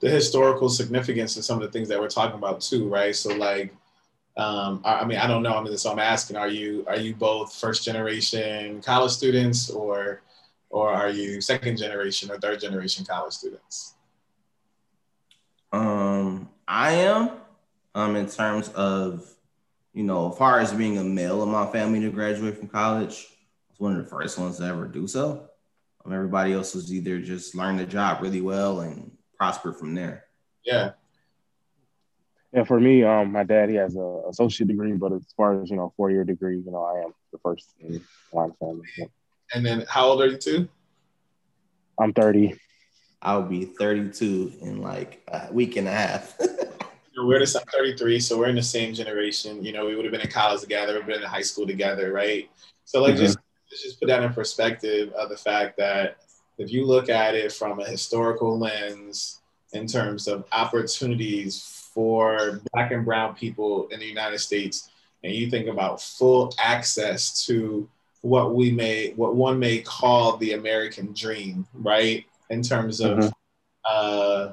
[0.00, 3.14] the historical significance of some of the things that we're talking about too, right?
[3.14, 3.74] So like,
[4.36, 5.56] um, I, I mean, I don't know.
[5.56, 10.22] I mean, so I'm asking: Are you are you both first generation college students, or
[10.70, 13.94] or are you second generation or third generation college students?
[15.72, 17.30] Um, I am.
[17.94, 19.28] Um, in terms of
[19.92, 23.26] you know, as far as being a male in my family to graduate from college,
[23.28, 25.48] I was one of the first ones to ever do so.
[26.04, 30.24] Um, everybody else was either just learn the job really well and prosper from there.
[30.64, 30.92] Yeah.
[32.52, 35.70] Yeah, for me, um, my dad he has a associate degree, but as far as
[35.70, 38.86] you know, four year degree, you know, I am the first in my family.
[38.96, 39.06] Yeah.
[39.54, 40.68] And then, how old are you two?
[42.00, 42.54] I'm 30.
[43.20, 46.38] I'll be 32 in like a week and a half.
[47.26, 49.64] we're the I'm 33, so we're in the same generation.
[49.64, 52.12] You know, we would have been in college together, we've been in high school together,
[52.12, 52.48] right?
[52.84, 53.22] So like mm-hmm.
[53.22, 53.38] just
[53.70, 56.18] just put that in perspective of the fact that
[56.58, 59.40] if you look at it from a historical lens
[59.72, 64.90] in terms of opportunities for black and brown people in the United States,
[65.22, 67.88] and you think about full access to
[68.22, 72.24] what we may what one may call the American dream, right?
[72.50, 73.30] In terms of mm-hmm.
[73.88, 74.52] uh,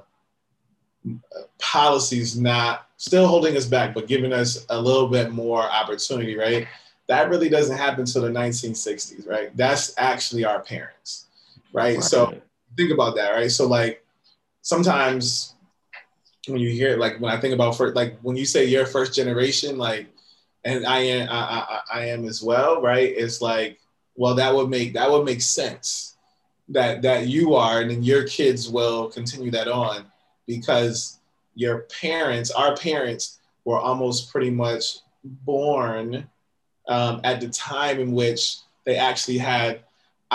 [1.59, 6.67] policies not still holding us back, but giving us a little bit more opportunity, right?
[7.07, 9.55] That really doesn't happen until the 1960s, right?
[9.55, 11.24] That's actually our parents,
[11.75, 11.95] right?
[11.95, 12.03] right?
[12.03, 12.33] So
[12.77, 13.51] think about that, right?
[13.51, 14.03] So like
[14.61, 15.55] sometimes
[16.47, 19.13] when you hear like when I think about first, like when you say you're first
[19.13, 20.07] generation, like,
[20.63, 23.13] and I am I, I, I am as well, right?
[23.15, 23.79] It's like,
[24.15, 26.17] well, that would make that would make sense
[26.69, 30.05] that that you are, and then your kids will continue that on
[30.47, 31.19] because
[31.55, 36.27] your parents, our parents, were almost pretty much born
[36.87, 39.81] um, at the time in which they actually had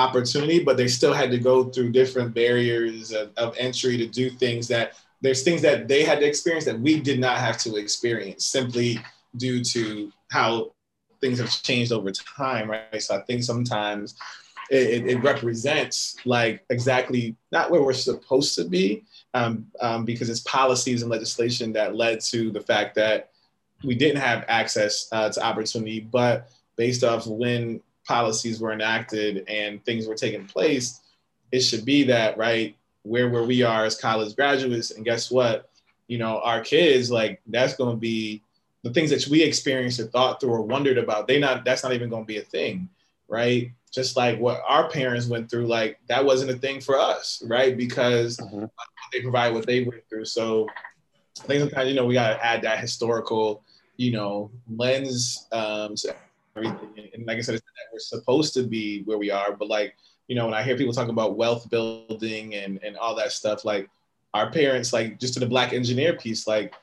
[0.08, 4.30] opportunity, but they still had to go through different barriers of, of, entry to do
[4.30, 7.76] things that there's things that they had to experience that we did not have to
[7.76, 8.98] experience simply
[9.36, 10.72] due to how
[11.20, 13.02] things have changed over time, right?
[13.02, 14.14] So I think sometimes
[14.70, 20.40] it, it represents like exactly not where we're supposed to be, um, um, because it's
[20.40, 23.30] policies and legislation that led to the fact that
[23.84, 26.00] we didn't have access uh, to opportunity.
[26.00, 31.00] But based off when policies were enacted and things were taking place,
[31.52, 34.90] it should be that right where where we are as college graduates.
[34.90, 35.70] And guess what?
[36.08, 38.42] You know, our kids like that's going to be
[38.82, 41.26] the things that we experienced or thought through or wondered about.
[41.26, 42.88] They not that's not even going to be a thing,
[43.28, 43.72] right?
[43.90, 47.76] just like what our parents went through, like that wasn't a thing for us, right?
[47.76, 48.64] Because mm-hmm.
[49.12, 50.24] they provide what they went through.
[50.24, 50.68] So
[51.42, 53.62] I think sometimes, you know, we got to add that historical,
[53.96, 56.14] you know, lens um, to
[56.56, 57.10] everything.
[57.14, 57.60] And like I said,
[57.92, 59.94] we're supposed to be where we are, but like,
[60.28, 63.64] you know, when I hear people talking about wealth building and, and all that stuff,
[63.64, 63.88] like
[64.34, 66.74] our parents, like just to the black engineer piece, like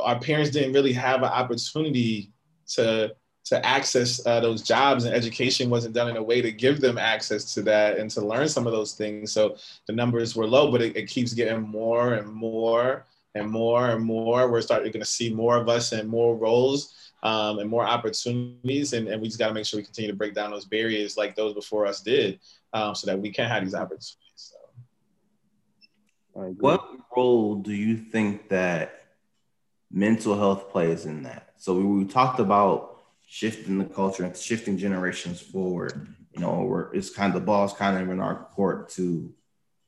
[0.00, 2.30] our parents didn't really have an opportunity
[2.68, 6.80] to to access uh, those jobs and education wasn't done in a way to give
[6.80, 9.32] them access to that and to learn some of those things.
[9.32, 13.04] So the numbers were low but it, it keeps getting more and more
[13.34, 14.50] and more and more.
[14.50, 19.08] We're starting to see more of us in more roles um, and more opportunities and,
[19.08, 21.34] and we just got to make sure we continue to break down those barriers like
[21.34, 22.38] those before us did
[22.72, 24.56] um, so that we can have these opportunities so.
[26.32, 29.06] what role do you think that
[29.90, 32.94] mental health plays in that so we, we talked about
[33.26, 36.14] shifting the culture and shifting generations forward.
[36.32, 39.34] You know, we're, it's kind of the ball's kind of in our court to,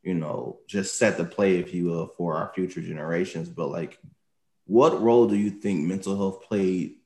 [0.03, 3.49] you know, just set the play, if you will, for our future generations.
[3.49, 3.99] But like,
[4.67, 6.97] what role do you think mental health played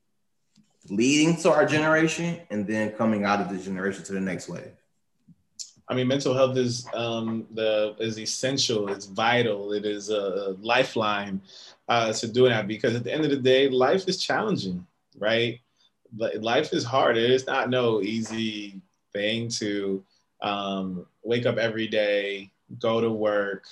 [0.89, 4.73] leading to our generation and then coming out of the generation to the next wave?
[5.89, 8.89] I mean, mental health is um, the is essential.
[8.89, 9.73] It's vital.
[9.73, 11.43] It is a lifeline
[11.89, 14.87] uh, to doing that because at the end of the day, life is challenging,
[15.19, 15.61] right?
[16.17, 17.17] Life is hard.
[17.17, 18.81] It is not no easy
[19.13, 20.05] thing to
[20.43, 23.65] um, wake up every day, go to work,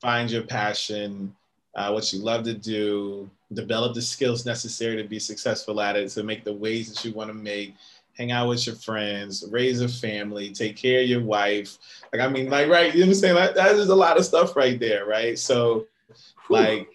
[0.00, 1.34] find your passion,
[1.74, 6.08] uh, what you love to do, develop the skills necessary to be successful at it,
[6.10, 7.74] to make the ways that you want to make,
[8.16, 11.78] hang out with your friends, raise a family, take care of your wife.
[12.12, 13.34] Like, I mean, like, right, you know what I'm saying?
[13.34, 15.38] Like, that is a lot of stuff right there, right?
[15.38, 15.86] So,
[16.48, 16.86] like, um,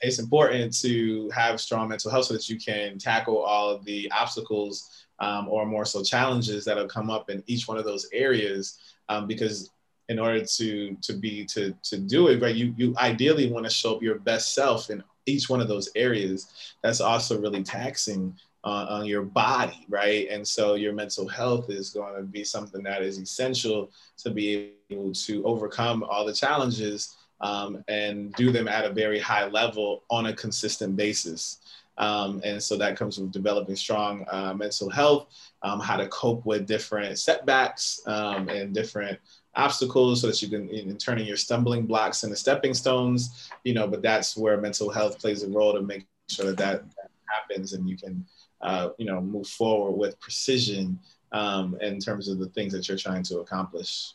[0.00, 4.10] it's important to have strong mental health so that you can tackle all of the
[4.12, 8.78] obstacles um, or more so challenges that'll come up in each one of those areas.
[9.08, 9.70] Um, because
[10.08, 13.70] in order to to be to to do it right, you you ideally want to
[13.70, 16.74] show up your best self in each one of those areas.
[16.82, 20.28] That's also really taxing on, on your body, right?
[20.30, 24.72] And so your mental health is going to be something that is essential to be
[24.90, 30.04] able to overcome all the challenges um, and do them at a very high level
[30.10, 31.58] on a consistent basis.
[31.98, 35.26] Um, and so that comes with developing strong uh, mental health,
[35.62, 39.18] um, how to cope with different setbacks um, and different
[39.54, 43.86] obstacles so that you can in, turning your stumbling blocks into stepping stones you know
[43.86, 47.74] but that's where mental health plays a role to make sure that that, that happens
[47.74, 48.24] and you can
[48.62, 50.98] uh, you know, move forward with precision
[51.32, 54.14] um, in terms of the things that you're trying to accomplish.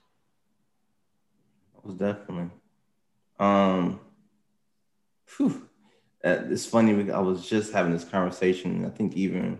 [1.97, 2.49] Definitely.
[3.39, 3.99] Um,
[5.35, 5.67] whew.
[6.23, 7.11] It's funny.
[7.11, 8.85] I was just having this conversation.
[8.85, 9.59] I think even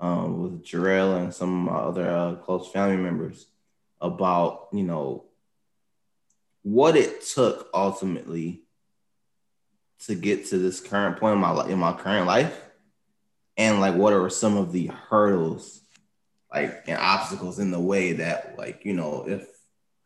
[0.00, 3.46] um, with Jarrell and some of my other uh, close family members
[4.00, 5.24] about you know
[6.62, 8.62] what it took ultimately
[10.06, 12.60] to get to this current point in my in my current life
[13.56, 15.80] and like what are some of the hurdles
[16.52, 19.48] like and obstacles in the way that like you know if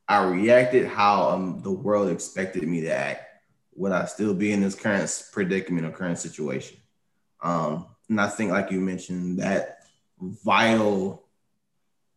[0.09, 3.25] i reacted how um, the world expected me to act
[3.75, 6.77] would i still be in this current predicament or current situation?
[7.43, 9.79] Um and i think like you mentioned that
[10.21, 11.22] vital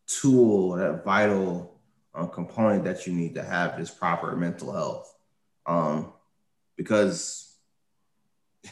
[0.08, 1.80] tool that vital
[2.14, 5.14] um, component that you need to have is proper mental health
[5.66, 6.14] um
[6.78, 7.56] because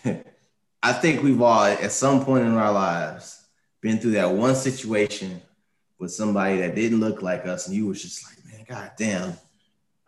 [0.84, 3.42] I think we've all at some point in our lives
[3.80, 5.42] been through that one situation
[5.98, 9.34] with somebody that didn't look like us, and you was just like, man, god damn.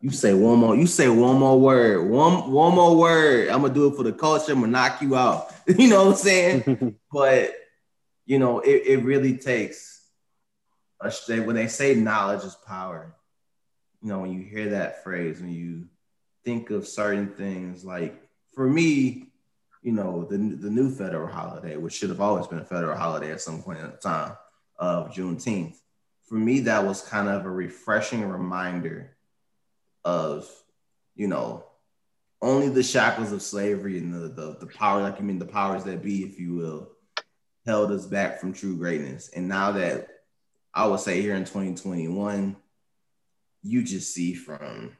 [0.01, 3.49] You say one more, you say one more word, one one more word.
[3.49, 5.53] I'm gonna do it for the culture, I'm gonna knock you out.
[5.67, 6.95] you know what I'm saying?
[7.11, 7.53] but
[8.25, 9.94] you know, it, it really takes
[11.06, 13.15] a when they say knowledge is power,
[14.02, 15.88] you know, when you hear that phrase, when you
[16.44, 18.22] think of certain things, like
[18.54, 19.32] for me,
[19.82, 23.32] you know, the, the new federal holiday, which should have always been a federal holiday
[23.32, 24.34] at some point in time
[24.78, 25.76] of Juneteenth.
[26.28, 29.15] For me, that was kind of a refreshing reminder
[30.04, 30.50] of,
[31.15, 31.65] you know,
[32.41, 35.84] only the shackles of slavery and the, the, the power, like you mean the powers
[35.84, 36.91] that be, if you will,
[37.65, 39.30] held us back from true greatness.
[39.30, 40.10] And now that
[40.75, 42.55] I would say here in 2021,
[43.63, 44.95] you just see from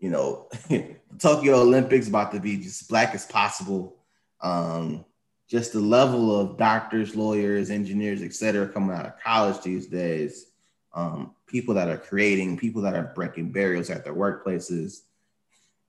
[0.00, 0.48] you know,
[1.18, 3.96] Tokyo Olympics about to be just black as possible.
[4.40, 5.04] Um,
[5.48, 10.46] just the level of doctors, lawyers, engineers, et cetera, coming out of college these days.
[10.92, 15.00] Um, people that are creating, people that are breaking barriers at their workplaces.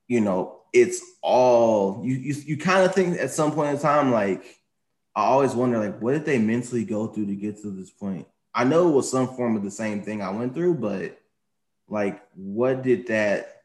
[0.08, 2.14] You know, it's all you.
[2.14, 4.60] You, you kind of think at some point in time, like
[5.16, 8.26] I always wonder, like, what did they mentally go through to get to this point?
[8.54, 11.18] I know it was some form of the same thing I went through, but
[11.88, 13.62] like, what did that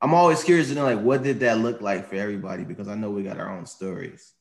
[0.00, 2.94] I'm always curious to know like what did that look like for everybody because I
[2.94, 4.32] know we got our own stories.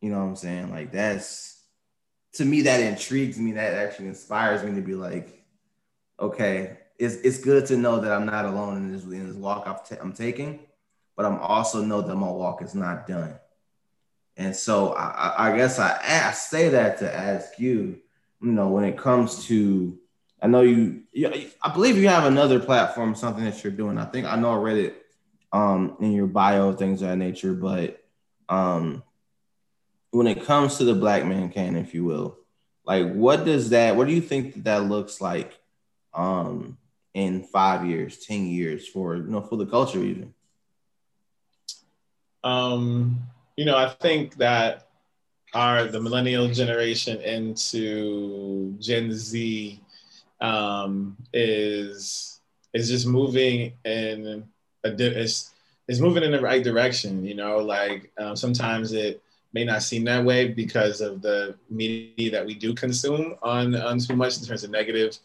[0.00, 0.70] You know what I'm saying?
[0.70, 1.64] Like that's
[2.34, 3.52] to me that intrigues me.
[3.52, 5.44] That actually inspires me to be like,
[6.20, 9.66] okay, it's it's good to know that I'm not alone in this in this walk
[10.00, 10.60] I'm taking,
[11.16, 13.34] but I'm also know that my walk is not done.
[14.36, 18.00] And so I, I guess I, I say that to ask you,
[18.42, 19.98] you know, when it comes to
[20.42, 23.98] I know you, you, I believe you have another platform, something that you're doing.
[23.98, 25.06] I think I know I read it
[25.52, 27.54] um, in your bio, things of that nature.
[27.54, 28.04] But
[28.48, 29.02] um,
[30.10, 32.38] when it comes to the Black Man Can, if you will,
[32.84, 33.96] like what does that?
[33.96, 35.58] What do you think that, that looks like
[36.12, 36.76] um,
[37.14, 40.34] in five years, ten years for you know for the culture even?
[42.44, 43.26] Um,
[43.56, 44.88] you know, I think that
[45.54, 49.80] our the millennial generation into Gen Z
[50.40, 52.40] um, is
[52.74, 54.44] is just moving in
[54.84, 55.54] a it's
[55.88, 57.24] is moving in the right direction.
[57.24, 62.30] You know, like um, sometimes it may not seem that way because of the media
[62.30, 65.16] that we do consume on on too much in terms of negative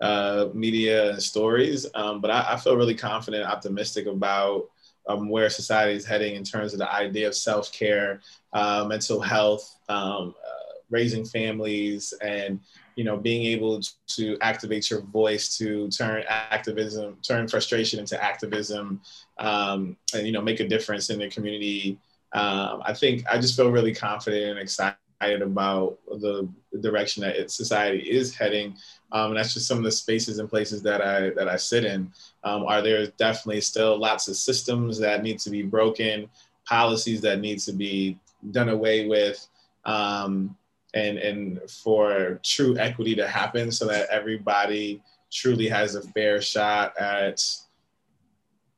[0.00, 1.86] uh, media stories.
[1.94, 4.68] Um, but I, I, feel really confident, optimistic about
[5.08, 8.20] um, where society is heading in terms of the idea of self care,
[8.52, 12.60] uh, mental health, um, uh, raising families, and
[12.96, 19.00] you know being able to activate your voice to turn activism, turn frustration into activism,
[19.38, 21.98] um, and you know make a difference in the community.
[22.32, 26.48] Um, I think I just feel really confident and excited about the
[26.80, 28.76] direction that society is heading.
[29.12, 31.84] Um, and that's just some of the spaces and places that I that I sit
[31.84, 32.12] in.
[32.42, 36.28] Um, are there definitely still lots of systems that need to be broken,
[36.66, 38.18] policies that need to be
[38.50, 39.46] done away with,
[39.84, 40.56] um,
[40.94, 45.02] and and for true equity to happen, so that everybody
[45.32, 47.42] truly has a fair shot at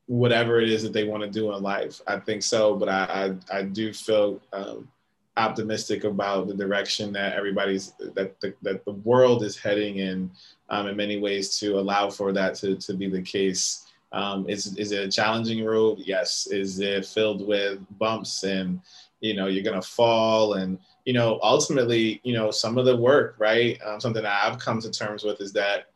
[0.06, 2.00] whatever it is that they want to do in life.
[2.06, 4.88] I think so, but I I, I do feel um,
[5.36, 10.30] optimistic about the direction that everybody's that the, that the world is heading in
[10.70, 13.86] um, in many ways to allow for that to, to be the case.
[14.12, 15.98] Um, is, is it a challenging road?
[15.98, 16.46] Yes.
[16.46, 18.80] Is it filled with bumps and
[19.20, 23.36] you know you're gonna fall and you know ultimately you know some of the work
[23.38, 23.78] right?
[23.84, 25.86] Um, something that i've come to terms with is that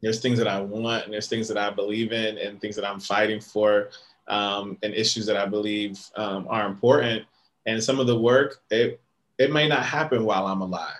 [0.00, 2.88] there's things that i want and there's things that i believe in and things that
[2.88, 3.90] i'm fighting for
[4.28, 7.24] um, and issues that i believe um, are important
[7.66, 9.00] and some of the work it
[9.38, 10.96] it may not happen while I'm alive,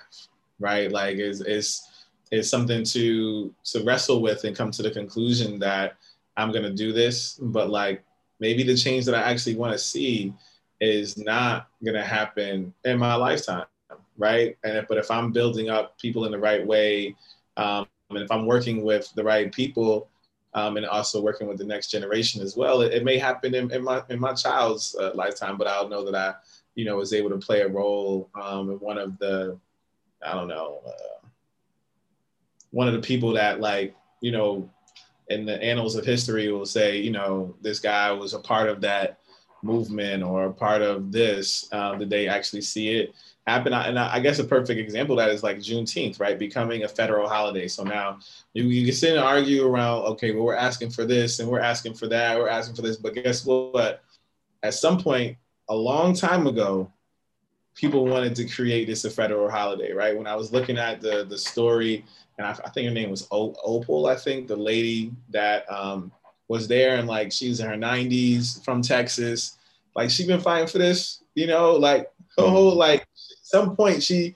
[0.58, 0.90] right?
[0.90, 1.82] Like is is
[2.30, 5.96] is something to to wrestle with and come to the conclusion that
[6.36, 8.02] I'm gonna do this, but like
[8.40, 10.32] maybe the change that I actually want to see
[10.80, 13.66] is not gonna happen in my lifetime,
[14.16, 14.56] right?
[14.64, 17.14] And if, but if I'm building up people in the right way,
[17.56, 20.08] um, and if I'm working with the right people,
[20.54, 22.82] um, and also working with the next generation as well.
[22.82, 26.04] It, it may happen in, in, my in my child's uh, lifetime, but I'll know
[26.04, 26.34] that I
[26.74, 29.58] you know, was able to play a role um, in one of the,
[30.24, 31.26] I don't know, uh,
[32.70, 34.70] one of the people that like, you know,
[35.28, 38.80] in the annals of history will say, you know, this guy was a part of
[38.80, 39.18] that
[39.62, 41.68] movement or a part of this.
[41.72, 43.14] Uh, did they actually see it
[43.46, 43.72] happen?
[43.72, 46.38] And I guess a perfect example of that is like Juneteenth, right?
[46.38, 47.68] Becoming a federal holiday.
[47.68, 48.18] So now
[48.54, 51.60] you, you can sit and argue around, okay, well, we're asking for this and we're
[51.60, 54.02] asking for that, we're asking for this, but guess what?
[54.62, 55.36] At some point,
[55.68, 56.92] a long time ago,
[57.74, 60.16] people wanted to create this a federal holiday, right?
[60.16, 62.04] When I was looking at the the story,
[62.38, 66.12] and I, I think her name was Opal, I think the lady that um,
[66.48, 69.58] was there, and like she's in her 90s from Texas,
[69.96, 73.01] like she's been fighting for this, you know, like oh, like
[73.52, 74.34] some point she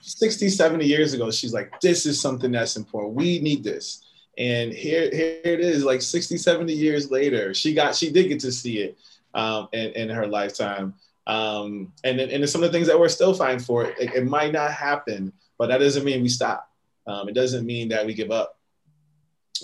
[0.00, 3.14] 60, 70 years ago, she's like, this is something that's important.
[3.14, 4.04] We need this.
[4.38, 8.40] And here, here it is, like 60, 70 years later, she got, she did get
[8.40, 8.98] to see it
[9.34, 10.94] um, in, in her lifetime.
[11.26, 14.52] Um, and, and some of the things that we're still fighting for, it, it might
[14.52, 16.68] not happen, but that doesn't mean we stop.
[17.06, 18.58] Um, it doesn't mean that we give up.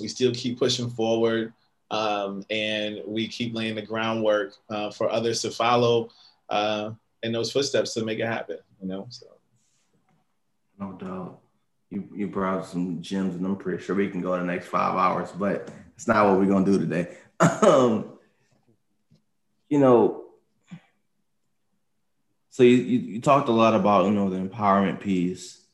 [0.01, 1.53] We still keep pushing forward
[1.91, 6.11] um, and we keep laying the groundwork uh, for others to follow
[6.51, 6.91] uh,
[7.23, 9.07] in those footsteps to make it happen, you know?
[9.11, 9.27] So.
[10.79, 11.41] No doubt.
[11.91, 14.95] You, you brought some gems and I'm pretty sure we can go the next five
[14.95, 17.17] hours, but it's not what we're to do today.
[17.63, 18.19] Um,
[19.69, 20.25] you know,
[22.51, 25.65] so you, you, you talked a lot about, you know, the empowerment piece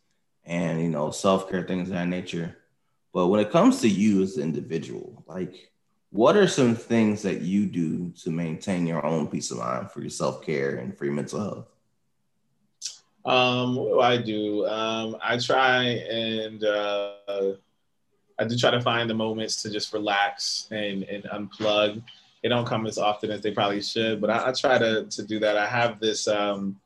[0.45, 2.57] and, you know, self-care, things of that nature.
[3.15, 5.71] But when it comes to you as an individual, like
[6.11, 10.01] what are some things that you do to maintain your own peace of mind for
[10.01, 11.74] your self-care and for your mental health?
[13.25, 14.66] Um, what do I do?
[14.66, 17.12] Um, I try and uh,
[18.39, 22.03] I do try to find the moments to just relax and, and unplug
[22.45, 25.22] they don't come as often as they probably should, but I, I try to, to
[25.27, 25.57] do that.
[25.57, 26.79] I have this um,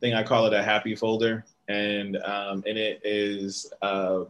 [0.00, 1.44] thing, I call it a happy folder.
[1.68, 4.20] And um, in it is uh,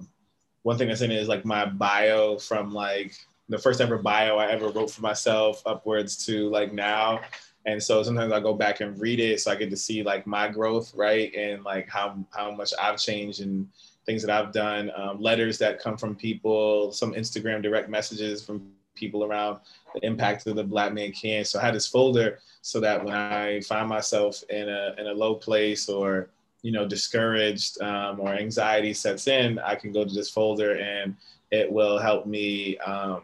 [0.65, 3.15] one thing that's in it is like my bio from like
[3.49, 7.21] the first ever bio I ever wrote for myself upwards to like now.
[7.69, 10.27] And so sometimes I go back and read it so I get to see like
[10.27, 11.33] my growth, right?
[11.35, 13.69] And like how, how much I've changed and
[14.07, 18.71] things that I've done, um, letters that come from people, some Instagram direct messages from
[18.95, 19.59] people around
[19.95, 21.45] the impact of the Black Man Can.
[21.45, 25.13] So I had this folder so that when I find myself in a in a
[25.13, 26.31] low place or
[26.63, 31.15] you know discouraged um, or anxiety sets in, I can go to this folder and
[31.51, 33.21] it will help me um,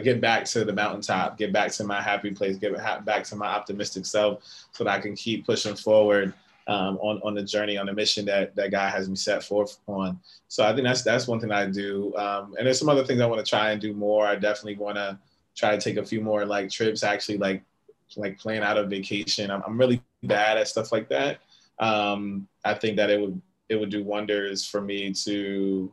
[0.00, 2.74] get back to the mountaintop, get back to my happy place, get
[3.04, 6.32] back to my optimistic self, so that I can keep pushing forward
[6.66, 9.78] um, on on the journey on the mission that that God has me set forth
[9.86, 10.18] on.
[10.48, 12.14] So I think that's that's one thing I do.
[12.16, 14.26] Um, and there's some other things I want to try and do more.
[14.26, 15.18] I definitely want to
[15.54, 17.02] try to take a few more like trips.
[17.02, 17.62] Actually, like
[18.16, 19.50] like plan out a vacation.
[19.50, 21.40] I'm, I'm really bad at stuff like that.
[21.78, 25.92] Um, I think that it would it would do wonders for me to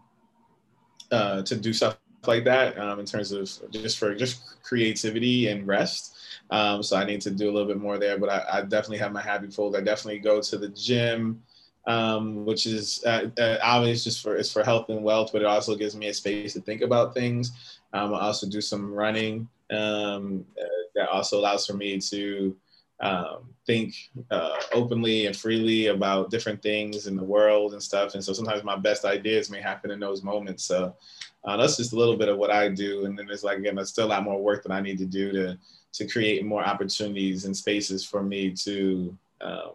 [1.12, 1.98] uh, to do stuff
[2.28, 6.16] like that um, in terms of just for just creativity and rest.
[6.52, 8.98] Um, so I need to do a little bit more there, but I, I definitely
[8.98, 9.76] have my happy fold.
[9.76, 11.44] I definitely go to the gym,
[11.88, 15.48] um, which is uh, uh, obviously just for it's for health and wealth, but it
[15.48, 17.80] also gives me a space to think about things.
[17.94, 20.66] Um, I also do some running um, uh,
[20.96, 22.56] that also allows for me to
[23.02, 23.96] um, think
[24.30, 28.14] uh, openly and freely about different things in the world and stuff.
[28.14, 30.66] And so sometimes my best ideas may happen in those moments.
[30.66, 30.96] So
[31.44, 33.06] uh, that's just a little bit of what I do.
[33.06, 35.06] And then there's like, again, there's still a lot more work that I need to
[35.06, 35.58] do to,
[35.94, 39.72] to create more opportunities and spaces for me to, um,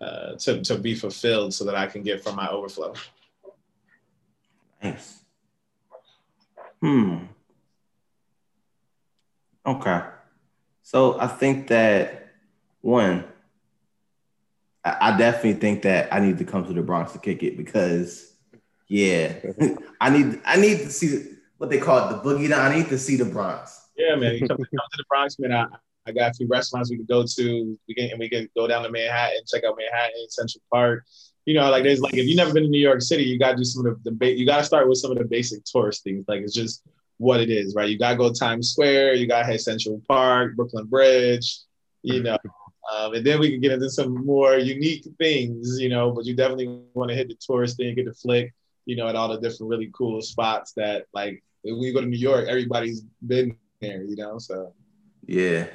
[0.00, 2.94] uh, to, to be fulfilled so that I can get from my overflow.
[4.82, 5.18] Nice.
[6.80, 7.18] Hmm.
[9.66, 10.00] Okay.
[10.82, 12.32] So I think that
[12.80, 13.24] one,
[14.82, 17.58] I, I definitely think that I need to come to the Bronx to kick it
[17.58, 18.29] because,
[18.90, 19.36] yeah,
[20.00, 22.72] I need I need to see what they call it, the boogie down.
[22.72, 23.88] I need to see the Bronx.
[23.96, 24.34] Yeah, man.
[24.34, 25.52] You come, come to the Bronx, man.
[25.52, 25.66] I,
[26.06, 27.78] I got a few restaurants we could go to.
[27.86, 31.04] We can and we can go down to Manhattan, check out Manhattan, Central Park.
[31.46, 33.56] You know, like there's like if you've never been to New York City, you gotta
[33.56, 36.24] do some of the, the you gotta start with some of the basic tourist things.
[36.26, 36.82] Like it's just
[37.18, 37.88] what it is, right?
[37.88, 41.60] You gotta go Times Square, you gotta hit Central Park, Brooklyn Bridge,
[42.02, 42.38] you know,
[42.92, 46.10] um, and then we can get into some more unique things, you know.
[46.10, 48.52] But you definitely want to hit the tourist thing, get the flick,
[48.86, 52.06] you know, at all the different really cool spots that, like, when you go to
[52.06, 54.38] New York, everybody's been there, you know.
[54.38, 54.72] So,
[55.26, 55.66] yeah,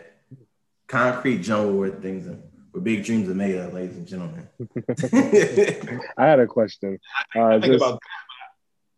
[0.88, 2.38] concrete jungle where things are.
[2.72, 4.50] Where big dreams are made of, ladies and gentlemen.
[6.18, 7.00] I had a question.
[7.34, 8.02] Uh, I think just, about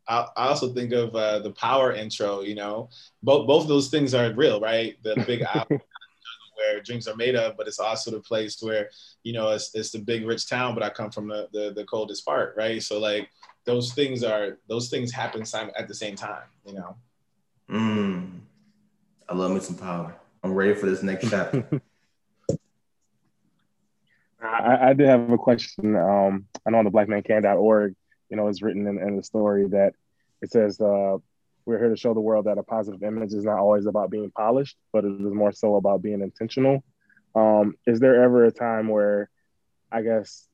[0.08, 2.42] I, also think of uh, the power intro.
[2.42, 2.90] You know,
[3.22, 4.96] both both those things are real, right?
[5.04, 5.82] The big album
[6.58, 8.90] where dreams are made of, but it's also the place where
[9.24, 11.86] you know it's, it's the big rich town, but I come from the, the, the
[11.86, 12.82] coldest part, right?
[12.82, 13.30] So like
[13.66, 15.44] those things are those things happen
[15.78, 16.96] at the same time, you know.
[17.70, 18.40] Mm.
[19.30, 20.16] I love me some power.
[20.44, 21.68] I'm ready for this next chapter.
[24.42, 25.96] I, I, did have a question.
[25.96, 27.96] Um, I know on the blackmancan.org,
[28.30, 29.94] you know, it's written in, in the story that
[30.42, 31.18] it says, uh,
[31.68, 34.32] we're here to show the world that a positive image is not always about being
[34.32, 36.82] polished, but it is more so about being intentional.
[37.36, 39.30] Um, is there ever a time where
[39.92, 40.48] I guess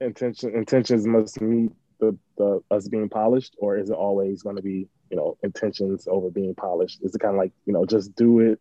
[0.00, 4.62] intention intentions must meet the, the us being polished, or is it always going to
[4.62, 7.00] be, you know, intentions over being polished?
[7.02, 8.60] Is it kind of like, you know, just do it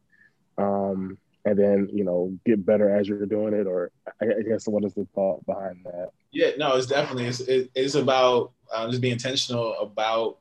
[0.57, 3.67] um, and then, you know, get better as you're doing it?
[3.67, 3.91] Or
[4.21, 6.09] I, I guess what is the thought behind that?
[6.31, 10.39] Yeah, no, it's definitely it's it, it's about um, just being intentional about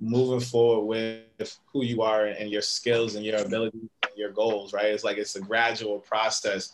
[0.00, 4.72] moving forward with who you are and your skills and your abilities and your goals.
[4.72, 4.86] Right?
[4.86, 6.72] It's like it's a gradual process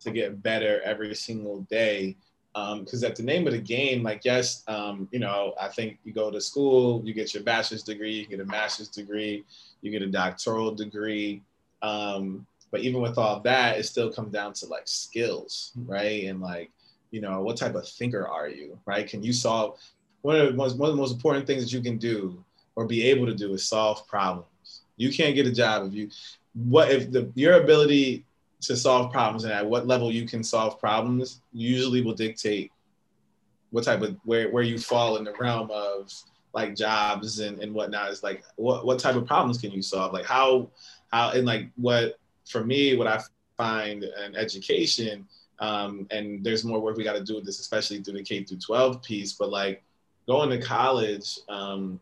[0.00, 2.16] to get better every single day.
[2.52, 5.98] Because um, at the name of the game, like yes, um, you know, I think
[6.04, 9.44] you go to school, you get your bachelor's degree, you get a master's degree,
[9.82, 11.42] you get a doctoral degree.
[11.82, 16.24] Um, but even with all that, it still comes down to like skills, right?
[16.24, 16.70] And like
[17.10, 19.08] you know, what type of thinker are you, right?
[19.08, 19.78] Can you solve
[20.22, 22.42] one of the most, one of the most important things that you can do
[22.80, 24.80] or be able to do is solve problems.
[24.96, 26.08] You can't get a job if you
[26.54, 28.24] what if the your ability
[28.62, 32.72] to solve problems and at what level you can solve problems usually will dictate
[33.68, 36.10] what type of where, where you fall in the realm of
[36.54, 40.14] like jobs and, and whatnot is like what, what type of problems can you solve
[40.14, 40.70] like how
[41.12, 43.20] how and like what for me what i
[43.58, 45.28] find in education
[45.58, 48.42] um, and there's more work we got to do with this, especially through the K
[48.42, 49.34] through 12 piece.
[49.34, 49.82] But like
[50.26, 52.00] going to college um,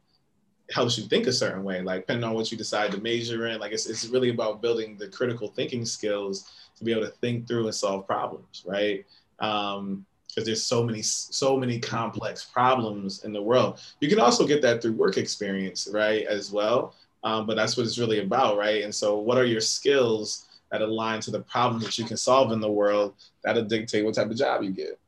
[0.71, 3.59] helps you think a certain way, like depending on what you decide to major in.
[3.59, 7.49] Like it's, it's really about building the critical thinking skills to be able to think
[7.49, 9.05] through and solve problems, right?
[9.41, 13.81] Um, because there's so many so many complex problems in the world.
[14.01, 16.95] You can also get that through work experience, right, as well.
[17.25, 18.85] Um, but that's what it's really about, right?
[18.85, 22.53] And so, what are your skills that align to the problems that you can solve
[22.53, 24.99] in the world, that'll dictate what type of job you get.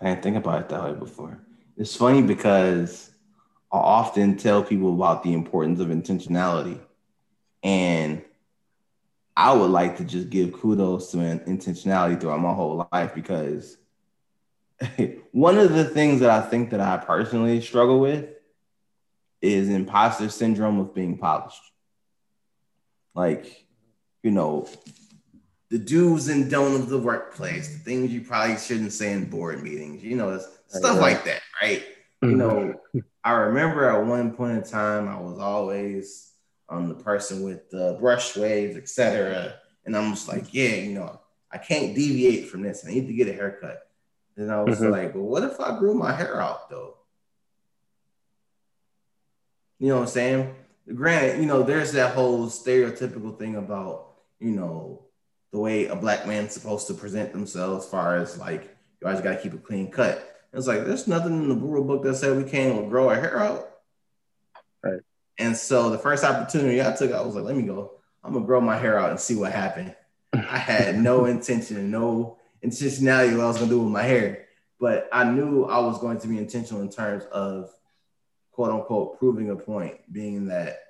[0.00, 1.38] I didn't think about it that way before.
[1.76, 3.10] It's funny because
[3.72, 6.80] I often tell people about the importance of intentionality.
[7.62, 8.22] And
[9.36, 13.76] I would like to just give kudos to intentionality throughout my whole life because
[15.32, 18.26] one of the things that I think that I personally struggle with
[19.42, 21.62] is imposter syndrome of being polished.
[23.14, 23.66] Like
[24.22, 24.68] you know,
[25.70, 29.62] the do's and don'ts of the workplace, the things you probably shouldn't say in board
[29.62, 31.84] meetings, you know, stuff like that, right?
[32.22, 32.74] You know,
[33.24, 36.32] I remember at one point in time, I was always
[36.68, 39.54] um, the person with the brush waves, etc.
[39.84, 41.20] And I'm just like, yeah, you know,
[41.52, 42.84] I can't deviate from this.
[42.84, 43.88] I need to get a haircut.
[44.36, 44.90] And I was Mhm.
[44.90, 46.96] like, well, what if I grew my hair out though?
[49.78, 50.54] You know what I'm saying?
[50.94, 55.06] Granted, you know, there's that whole stereotypical thing about, you know,
[55.52, 58.62] the way a black man's supposed to present themselves, as far as like,
[59.00, 60.26] you always got to keep a clean cut.
[60.52, 63.38] It's like, there's nothing in the rule book that said we can't grow our hair
[63.38, 63.70] out.
[64.82, 65.00] Right.
[65.38, 67.92] And so the first opportunity I took, I was like, let me go.
[68.22, 69.94] I'm gonna grow my hair out and see what happened.
[70.32, 74.46] I had no intention no intentionality what I was gonna do with my hair,
[74.78, 77.70] but I knew I was going to be intentional in terms of
[78.52, 80.80] quote unquote proving a point, being that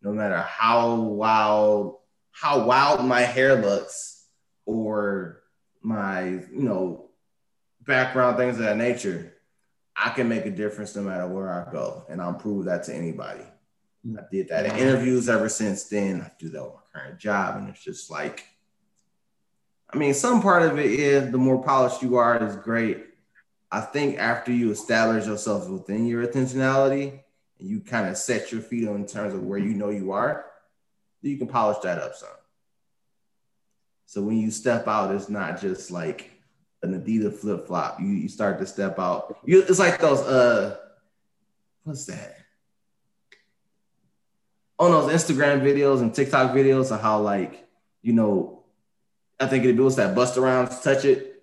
[0.00, 1.97] no matter how wild,
[2.32, 4.26] how wild my hair looks,
[4.66, 5.42] or
[5.82, 7.08] my, you know,
[7.86, 9.34] background, things of that nature,
[9.96, 12.04] I can make a difference no matter where I go.
[12.08, 13.44] And I'll prove that to anybody.
[14.06, 16.22] I did that in interviews ever since then.
[16.22, 17.56] I do that with my current job.
[17.56, 18.44] And it's just like,
[19.92, 23.06] I mean, some part of it is the more polished you are is great.
[23.70, 27.20] I think after you establish yourself within your intentionality
[27.58, 30.12] and you kind of set your feet on in terms of where you know you
[30.12, 30.46] are,
[31.22, 32.28] you can polish that up some.
[34.06, 36.30] So when you step out, it's not just like
[36.82, 38.00] an Adidas flip flop.
[38.00, 39.38] You, you start to step out.
[39.44, 40.76] You, it's like those uh,
[41.84, 42.36] what's that?
[44.78, 47.68] On those Instagram videos and TikTok videos of how like
[48.00, 48.62] you know,
[49.40, 51.42] I think it was that bust around touch it,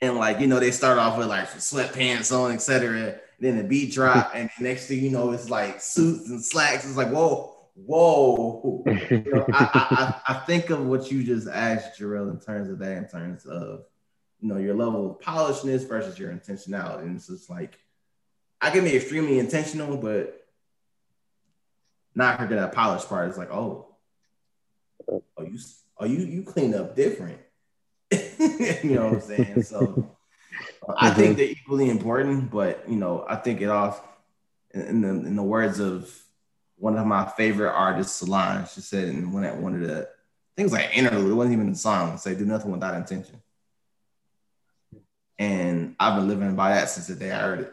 [0.00, 3.16] and like you know they start off with like sweatpants on, etc.
[3.40, 6.86] Then the beat drop, and the next thing you know, it's like suits and slacks.
[6.86, 8.84] It's like whoa, whoa.
[9.10, 12.78] You know, I, I, I, think of what you just asked, Jarrell, in terms of
[12.80, 13.84] that, in terms of
[14.40, 17.02] you know your level of polishness versus your intentionality.
[17.02, 17.78] And it's just like
[18.60, 20.46] I can be extremely intentional, but
[22.14, 23.28] not forget that polished part.
[23.28, 23.94] It's like, oh,
[25.08, 25.58] oh, you,
[25.98, 27.38] oh, you, you clean up different.
[28.10, 29.62] you know what I'm saying?
[29.62, 30.16] So
[30.96, 31.36] I think mm-hmm.
[31.36, 34.02] they're equally important, but you know, I think it off
[34.72, 36.10] in the in the words of
[36.76, 38.70] one of my favorite artists, Solange.
[38.70, 40.08] She said in one at one of the
[40.56, 42.18] things like interlude, it wasn't even a song.
[42.18, 43.40] Say, do nothing without intention.
[45.38, 47.72] And I've been living by that since the day I heard it.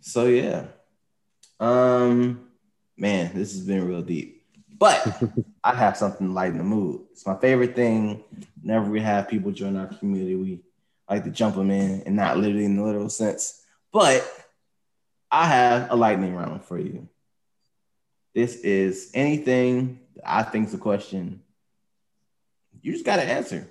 [0.00, 0.66] So yeah.
[1.58, 2.48] Um
[2.96, 4.44] man, this has been real deep.
[4.78, 5.22] But
[5.64, 7.02] I have something to lighten the mood.
[7.12, 8.22] It's my favorite thing.
[8.60, 10.60] Whenever we have people join our community, we
[11.08, 13.62] like to jump them in and not literally in the literal sense.
[13.92, 14.43] But
[15.34, 17.08] I have a lightning round for you.
[18.36, 21.42] This is anything that I think is a question.
[22.80, 23.68] You just got to answer.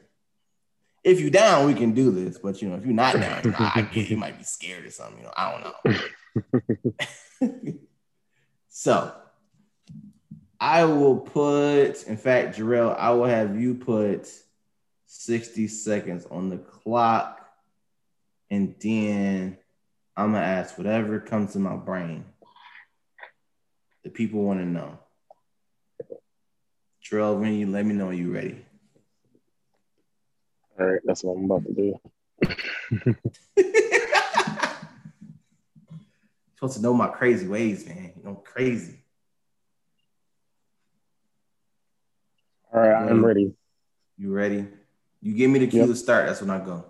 [1.06, 2.38] If you down, we can do this.
[2.38, 4.84] But you know, if you're not down, you know, I get you might be scared
[4.84, 5.20] or something.
[5.20, 5.74] You know, I
[6.34, 7.74] don't know.
[8.68, 9.16] so
[10.60, 14.30] I will put, in fact, Jarrell, I will have you put
[15.06, 17.40] 60 seconds on the clock.
[18.52, 19.60] And then
[20.16, 22.26] I'm gonna ask whatever comes to my brain.
[24.04, 25.00] The people want to know.
[27.04, 28.64] Jarrell, when you let me know when you're ready.
[30.80, 32.00] All right, that's what I'm about to do.
[36.56, 38.14] supposed to know my crazy ways, man.
[38.16, 39.00] You know, crazy.
[42.74, 43.20] All right, I'm Ready.
[43.20, 43.54] ready.
[44.18, 44.68] You ready?
[45.22, 45.90] You give me the cue Yep.
[45.90, 46.26] to start.
[46.28, 46.86] That's when I go.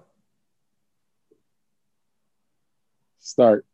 [3.23, 3.65] Start.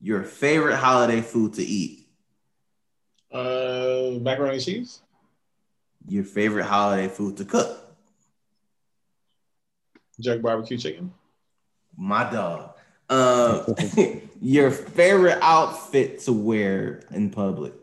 [0.00, 2.08] Your favorite holiday food to eat.
[3.30, 5.02] Uh, macaroni and cheese.
[6.08, 7.78] Your favorite holiday food to cook.
[10.18, 11.12] Jerk barbecue chicken.
[11.98, 12.70] My dog.
[13.10, 13.66] Um,
[14.40, 17.74] your favorite outfit to wear in public.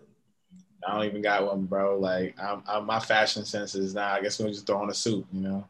[0.88, 2.00] I don't even got one, bro.
[2.00, 4.14] Like, I'm, I'm my fashion sense is now.
[4.14, 5.68] I guess we'll just throw on a suit, you know.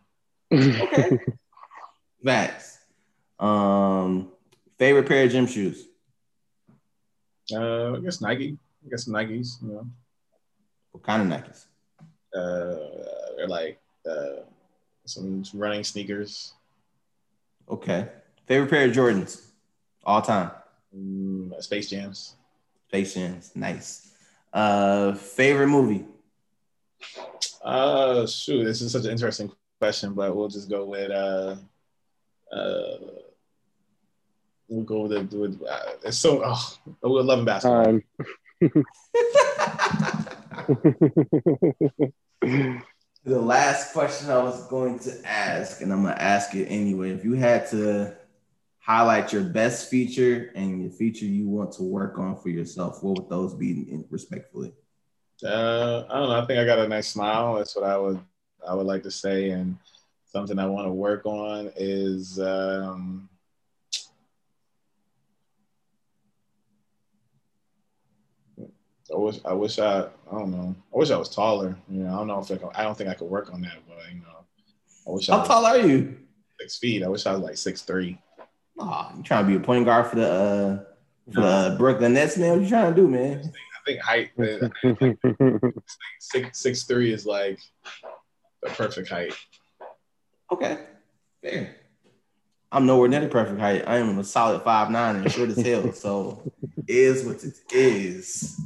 [0.54, 1.20] Okay.
[2.24, 2.78] Facts.
[3.38, 4.32] Um,
[4.82, 5.90] favorite pair of gym shoes.
[7.54, 8.58] Uh, I guess Nike.
[8.84, 9.86] I guess Nikes, you know.
[10.92, 11.66] What kind of Nikes?
[12.34, 13.80] Uh, they're like
[14.10, 14.42] uh,
[15.06, 16.56] some running sneakers.
[17.70, 18.08] Okay.
[18.48, 19.46] Favorite pair of Jordans.
[20.04, 20.50] All time.
[20.98, 22.36] Mm, Space Jams.
[22.88, 23.52] Space Jams.
[23.54, 24.10] Nice.
[24.52, 26.06] Uh, favorite movie.
[27.64, 31.56] Uh, shoot, this is such an interesting question, but we'll just go with uh,
[32.52, 32.98] uh,
[34.72, 37.84] we'll go with, the, with uh, it's so oh, we're loving basketball.
[37.84, 38.04] Time.
[43.24, 47.12] the last question I was going to ask, and I'm gonna ask it anyway.
[47.12, 48.16] If you had to
[48.80, 53.18] highlight your best feature and your feature you want to work on for yourself, what
[53.18, 54.74] would those be respectfully?
[55.44, 56.42] Uh, I don't know.
[56.42, 57.56] I think I got a nice smile.
[57.56, 58.20] That's what I would
[58.68, 59.50] I would like to say.
[59.50, 59.78] And
[60.26, 63.28] something I want to work on is um,
[69.14, 70.76] I wish I wish I I don't know.
[70.94, 71.76] I wish I was taller.
[71.90, 73.62] You know, I don't know if I, can, I don't think I could work on
[73.62, 74.46] that, but you know,
[75.08, 75.28] I wish.
[75.28, 76.18] How I tall are you?
[76.60, 77.04] Six feet.
[77.04, 78.20] I wish I was like six three.
[78.80, 80.84] Oh, you trying to be a point guard for the uh
[81.34, 82.52] for the Brooklyn Nets, man?
[82.52, 83.52] What you trying to do, man?
[83.82, 84.32] I think height.
[84.40, 85.72] uh,
[86.20, 87.60] six six three is like
[88.64, 89.34] the perfect height.
[90.52, 90.80] Okay,
[91.42, 91.76] fair.
[92.72, 93.84] I'm nowhere near the perfect height.
[93.86, 95.92] I am a solid five nine and short as hell.
[95.92, 96.52] So
[96.88, 98.60] is what it is.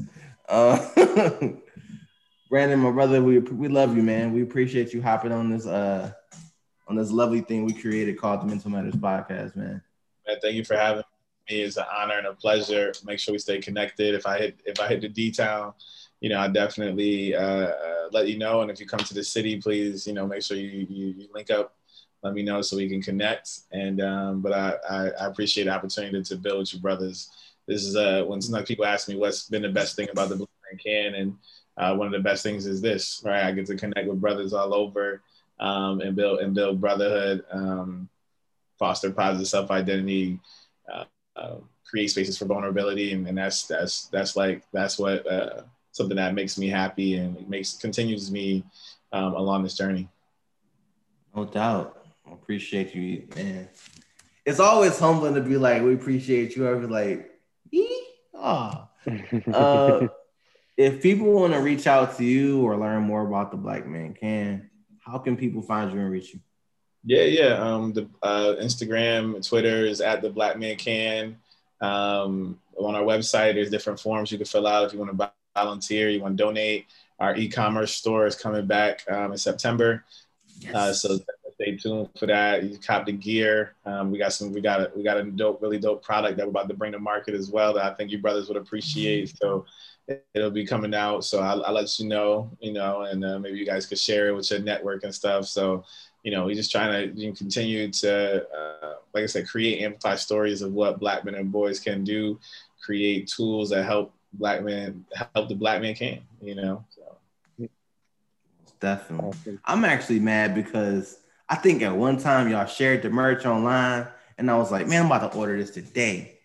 [0.48, 0.78] Uh,
[2.50, 4.32] Brandon, my brother, we we love you, man.
[4.32, 6.12] We appreciate you hopping on this uh
[6.88, 9.82] on this lovely thing we created called the Mental Matters Podcast, man.
[10.28, 11.04] Man, thank you for having
[11.50, 11.62] me.
[11.62, 12.94] It's an honor and a pleasure.
[13.04, 14.14] Make sure we stay connected.
[14.16, 15.74] If I hit if I hit the D town,
[16.22, 18.62] you know, I definitely uh, uh, let you know.
[18.62, 21.28] And if you come to the city, please, you know, make sure you you, you
[21.34, 21.76] link up.
[22.24, 23.50] Let me know so we can connect.
[23.72, 27.30] And um, but I, I, I appreciate the opportunity to build with you brothers.
[27.68, 30.36] This is uh when sometimes people ask me what's been the best thing about the
[30.36, 31.38] Black Man Can, and
[31.78, 33.44] uh, one of the best things is this, right?
[33.44, 35.22] I get to connect with brothers all over
[35.60, 38.10] um, and build and build brotherhood, um,
[38.80, 40.40] foster positive self identity,
[40.92, 41.06] uh,
[41.36, 41.56] uh,
[41.90, 46.34] create spaces for vulnerability, and, and, that's that's that's like that's what uh, something that
[46.34, 48.64] makes me happy and makes continues me
[49.12, 50.08] um, along this journey.
[51.36, 53.68] No doubt, I appreciate you, man.
[54.46, 56.64] It's always humbling to be like, we appreciate you.
[56.76, 57.35] Be like,
[58.38, 58.90] ah.
[59.54, 60.08] Uh,
[60.78, 64.14] if people want to reach out to you or learn more about the Black Man
[64.14, 64.70] Can,
[65.00, 66.40] how can people find you and reach you?
[67.06, 67.54] Yeah, yeah.
[67.54, 71.38] Um, the uh, Instagram, Twitter is at the Black Man Can.
[71.82, 75.32] Um, on our website, there's different forms you can fill out if you want to
[75.56, 76.88] volunteer, you want to donate.
[77.20, 80.04] Our e-commerce store is coming back um, in September,
[80.60, 80.76] yes.
[80.76, 81.20] uh, so
[81.56, 82.64] stay tuned for that.
[82.64, 83.76] You cop the gear.
[83.86, 84.54] Um, we got some.
[84.54, 86.92] We got a we got a dope, really dope product that we're about to bring
[86.92, 89.36] to market as well that I think you brothers would appreciate.
[89.38, 89.66] So
[90.34, 91.24] it'll be coming out.
[91.26, 94.28] So I'll, I'll let you know, you know, and uh, maybe you guys could share
[94.28, 95.46] it with your network and stuff.
[95.46, 95.84] So,
[96.24, 99.82] you know, we're just trying to you know, continue to, uh, like I said, create
[99.82, 102.40] amplify stories of what Black men and boys can do,
[102.80, 106.86] create tools that help Black men help the Black man can, you know.
[106.90, 107.68] So.
[108.80, 109.58] Definitely.
[109.66, 111.18] I'm actually mad because
[111.48, 115.02] I think at one time y'all shared the merch online, and I was like, man,
[115.02, 116.40] I'm about to order this today,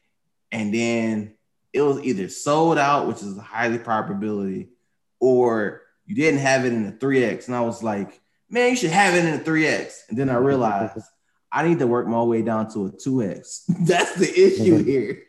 [0.53, 1.35] and then
[1.73, 4.71] it was either sold out, which is a highly probability,
[5.21, 7.47] or you didn't have it in the 3X.
[7.47, 10.09] And I was like, man, you should have it in the 3X.
[10.09, 10.99] And then I realized
[11.53, 13.63] I need to work my way down to a 2X.
[13.87, 15.23] That's the issue here.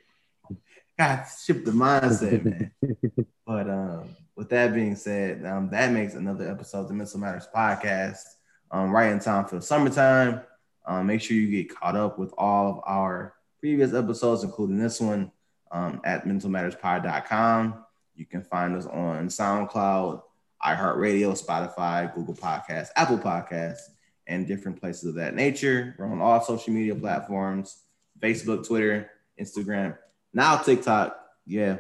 [0.98, 2.72] God, shift the mindset, man.
[3.46, 7.48] but um, with that being said, um, that makes another episode of the Mental Matters
[7.54, 8.24] podcast
[8.72, 10.42] um, right in time for the summertime.
[10.86, 15.00] Um, make sure you get caught up with all of our previous episodes, including this
[15.00, 15.32] one
[15.72, 17.86] um, at mentalmatterspod.com.
[18.16, 20.22] You can find us on SoundCloud,
[20.66, 23.82] iHeartRadio, Spotify, Google Podcasts, Apple Podcasts,
[24.28, 25.96] and different places of that nature.
[25.98, 27.84] We're on all social media platforms
[28.20, 29.10] Facebook, Twitter,
[29.40, 29.98] Instagram,
[30.34, 31.18] now TikTok.
[31.46, 31.78] Yeah,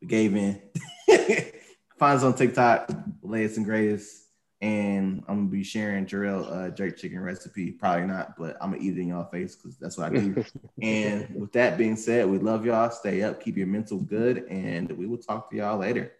[0.00, 0.60] we gave in.
[1.98, 2.90] find us on TikTok,
[3.22, 4.25] latest and greatest
[4.60, 7.72] and I'm gonna be sharing Jarrell uh, jerk chicken recipe.
[7.72, 10.44] Probably not, but I'm gonna eat it in y'all face because that's what I do.
[10.82, 12.90] and with that being said, we love y'all.
[12.90, 16.12] Stay up, keep your mental good, and we will talk to y'all later.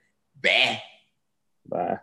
[0.43, 0.83] Bye.
[1.67, 1.99] Bye.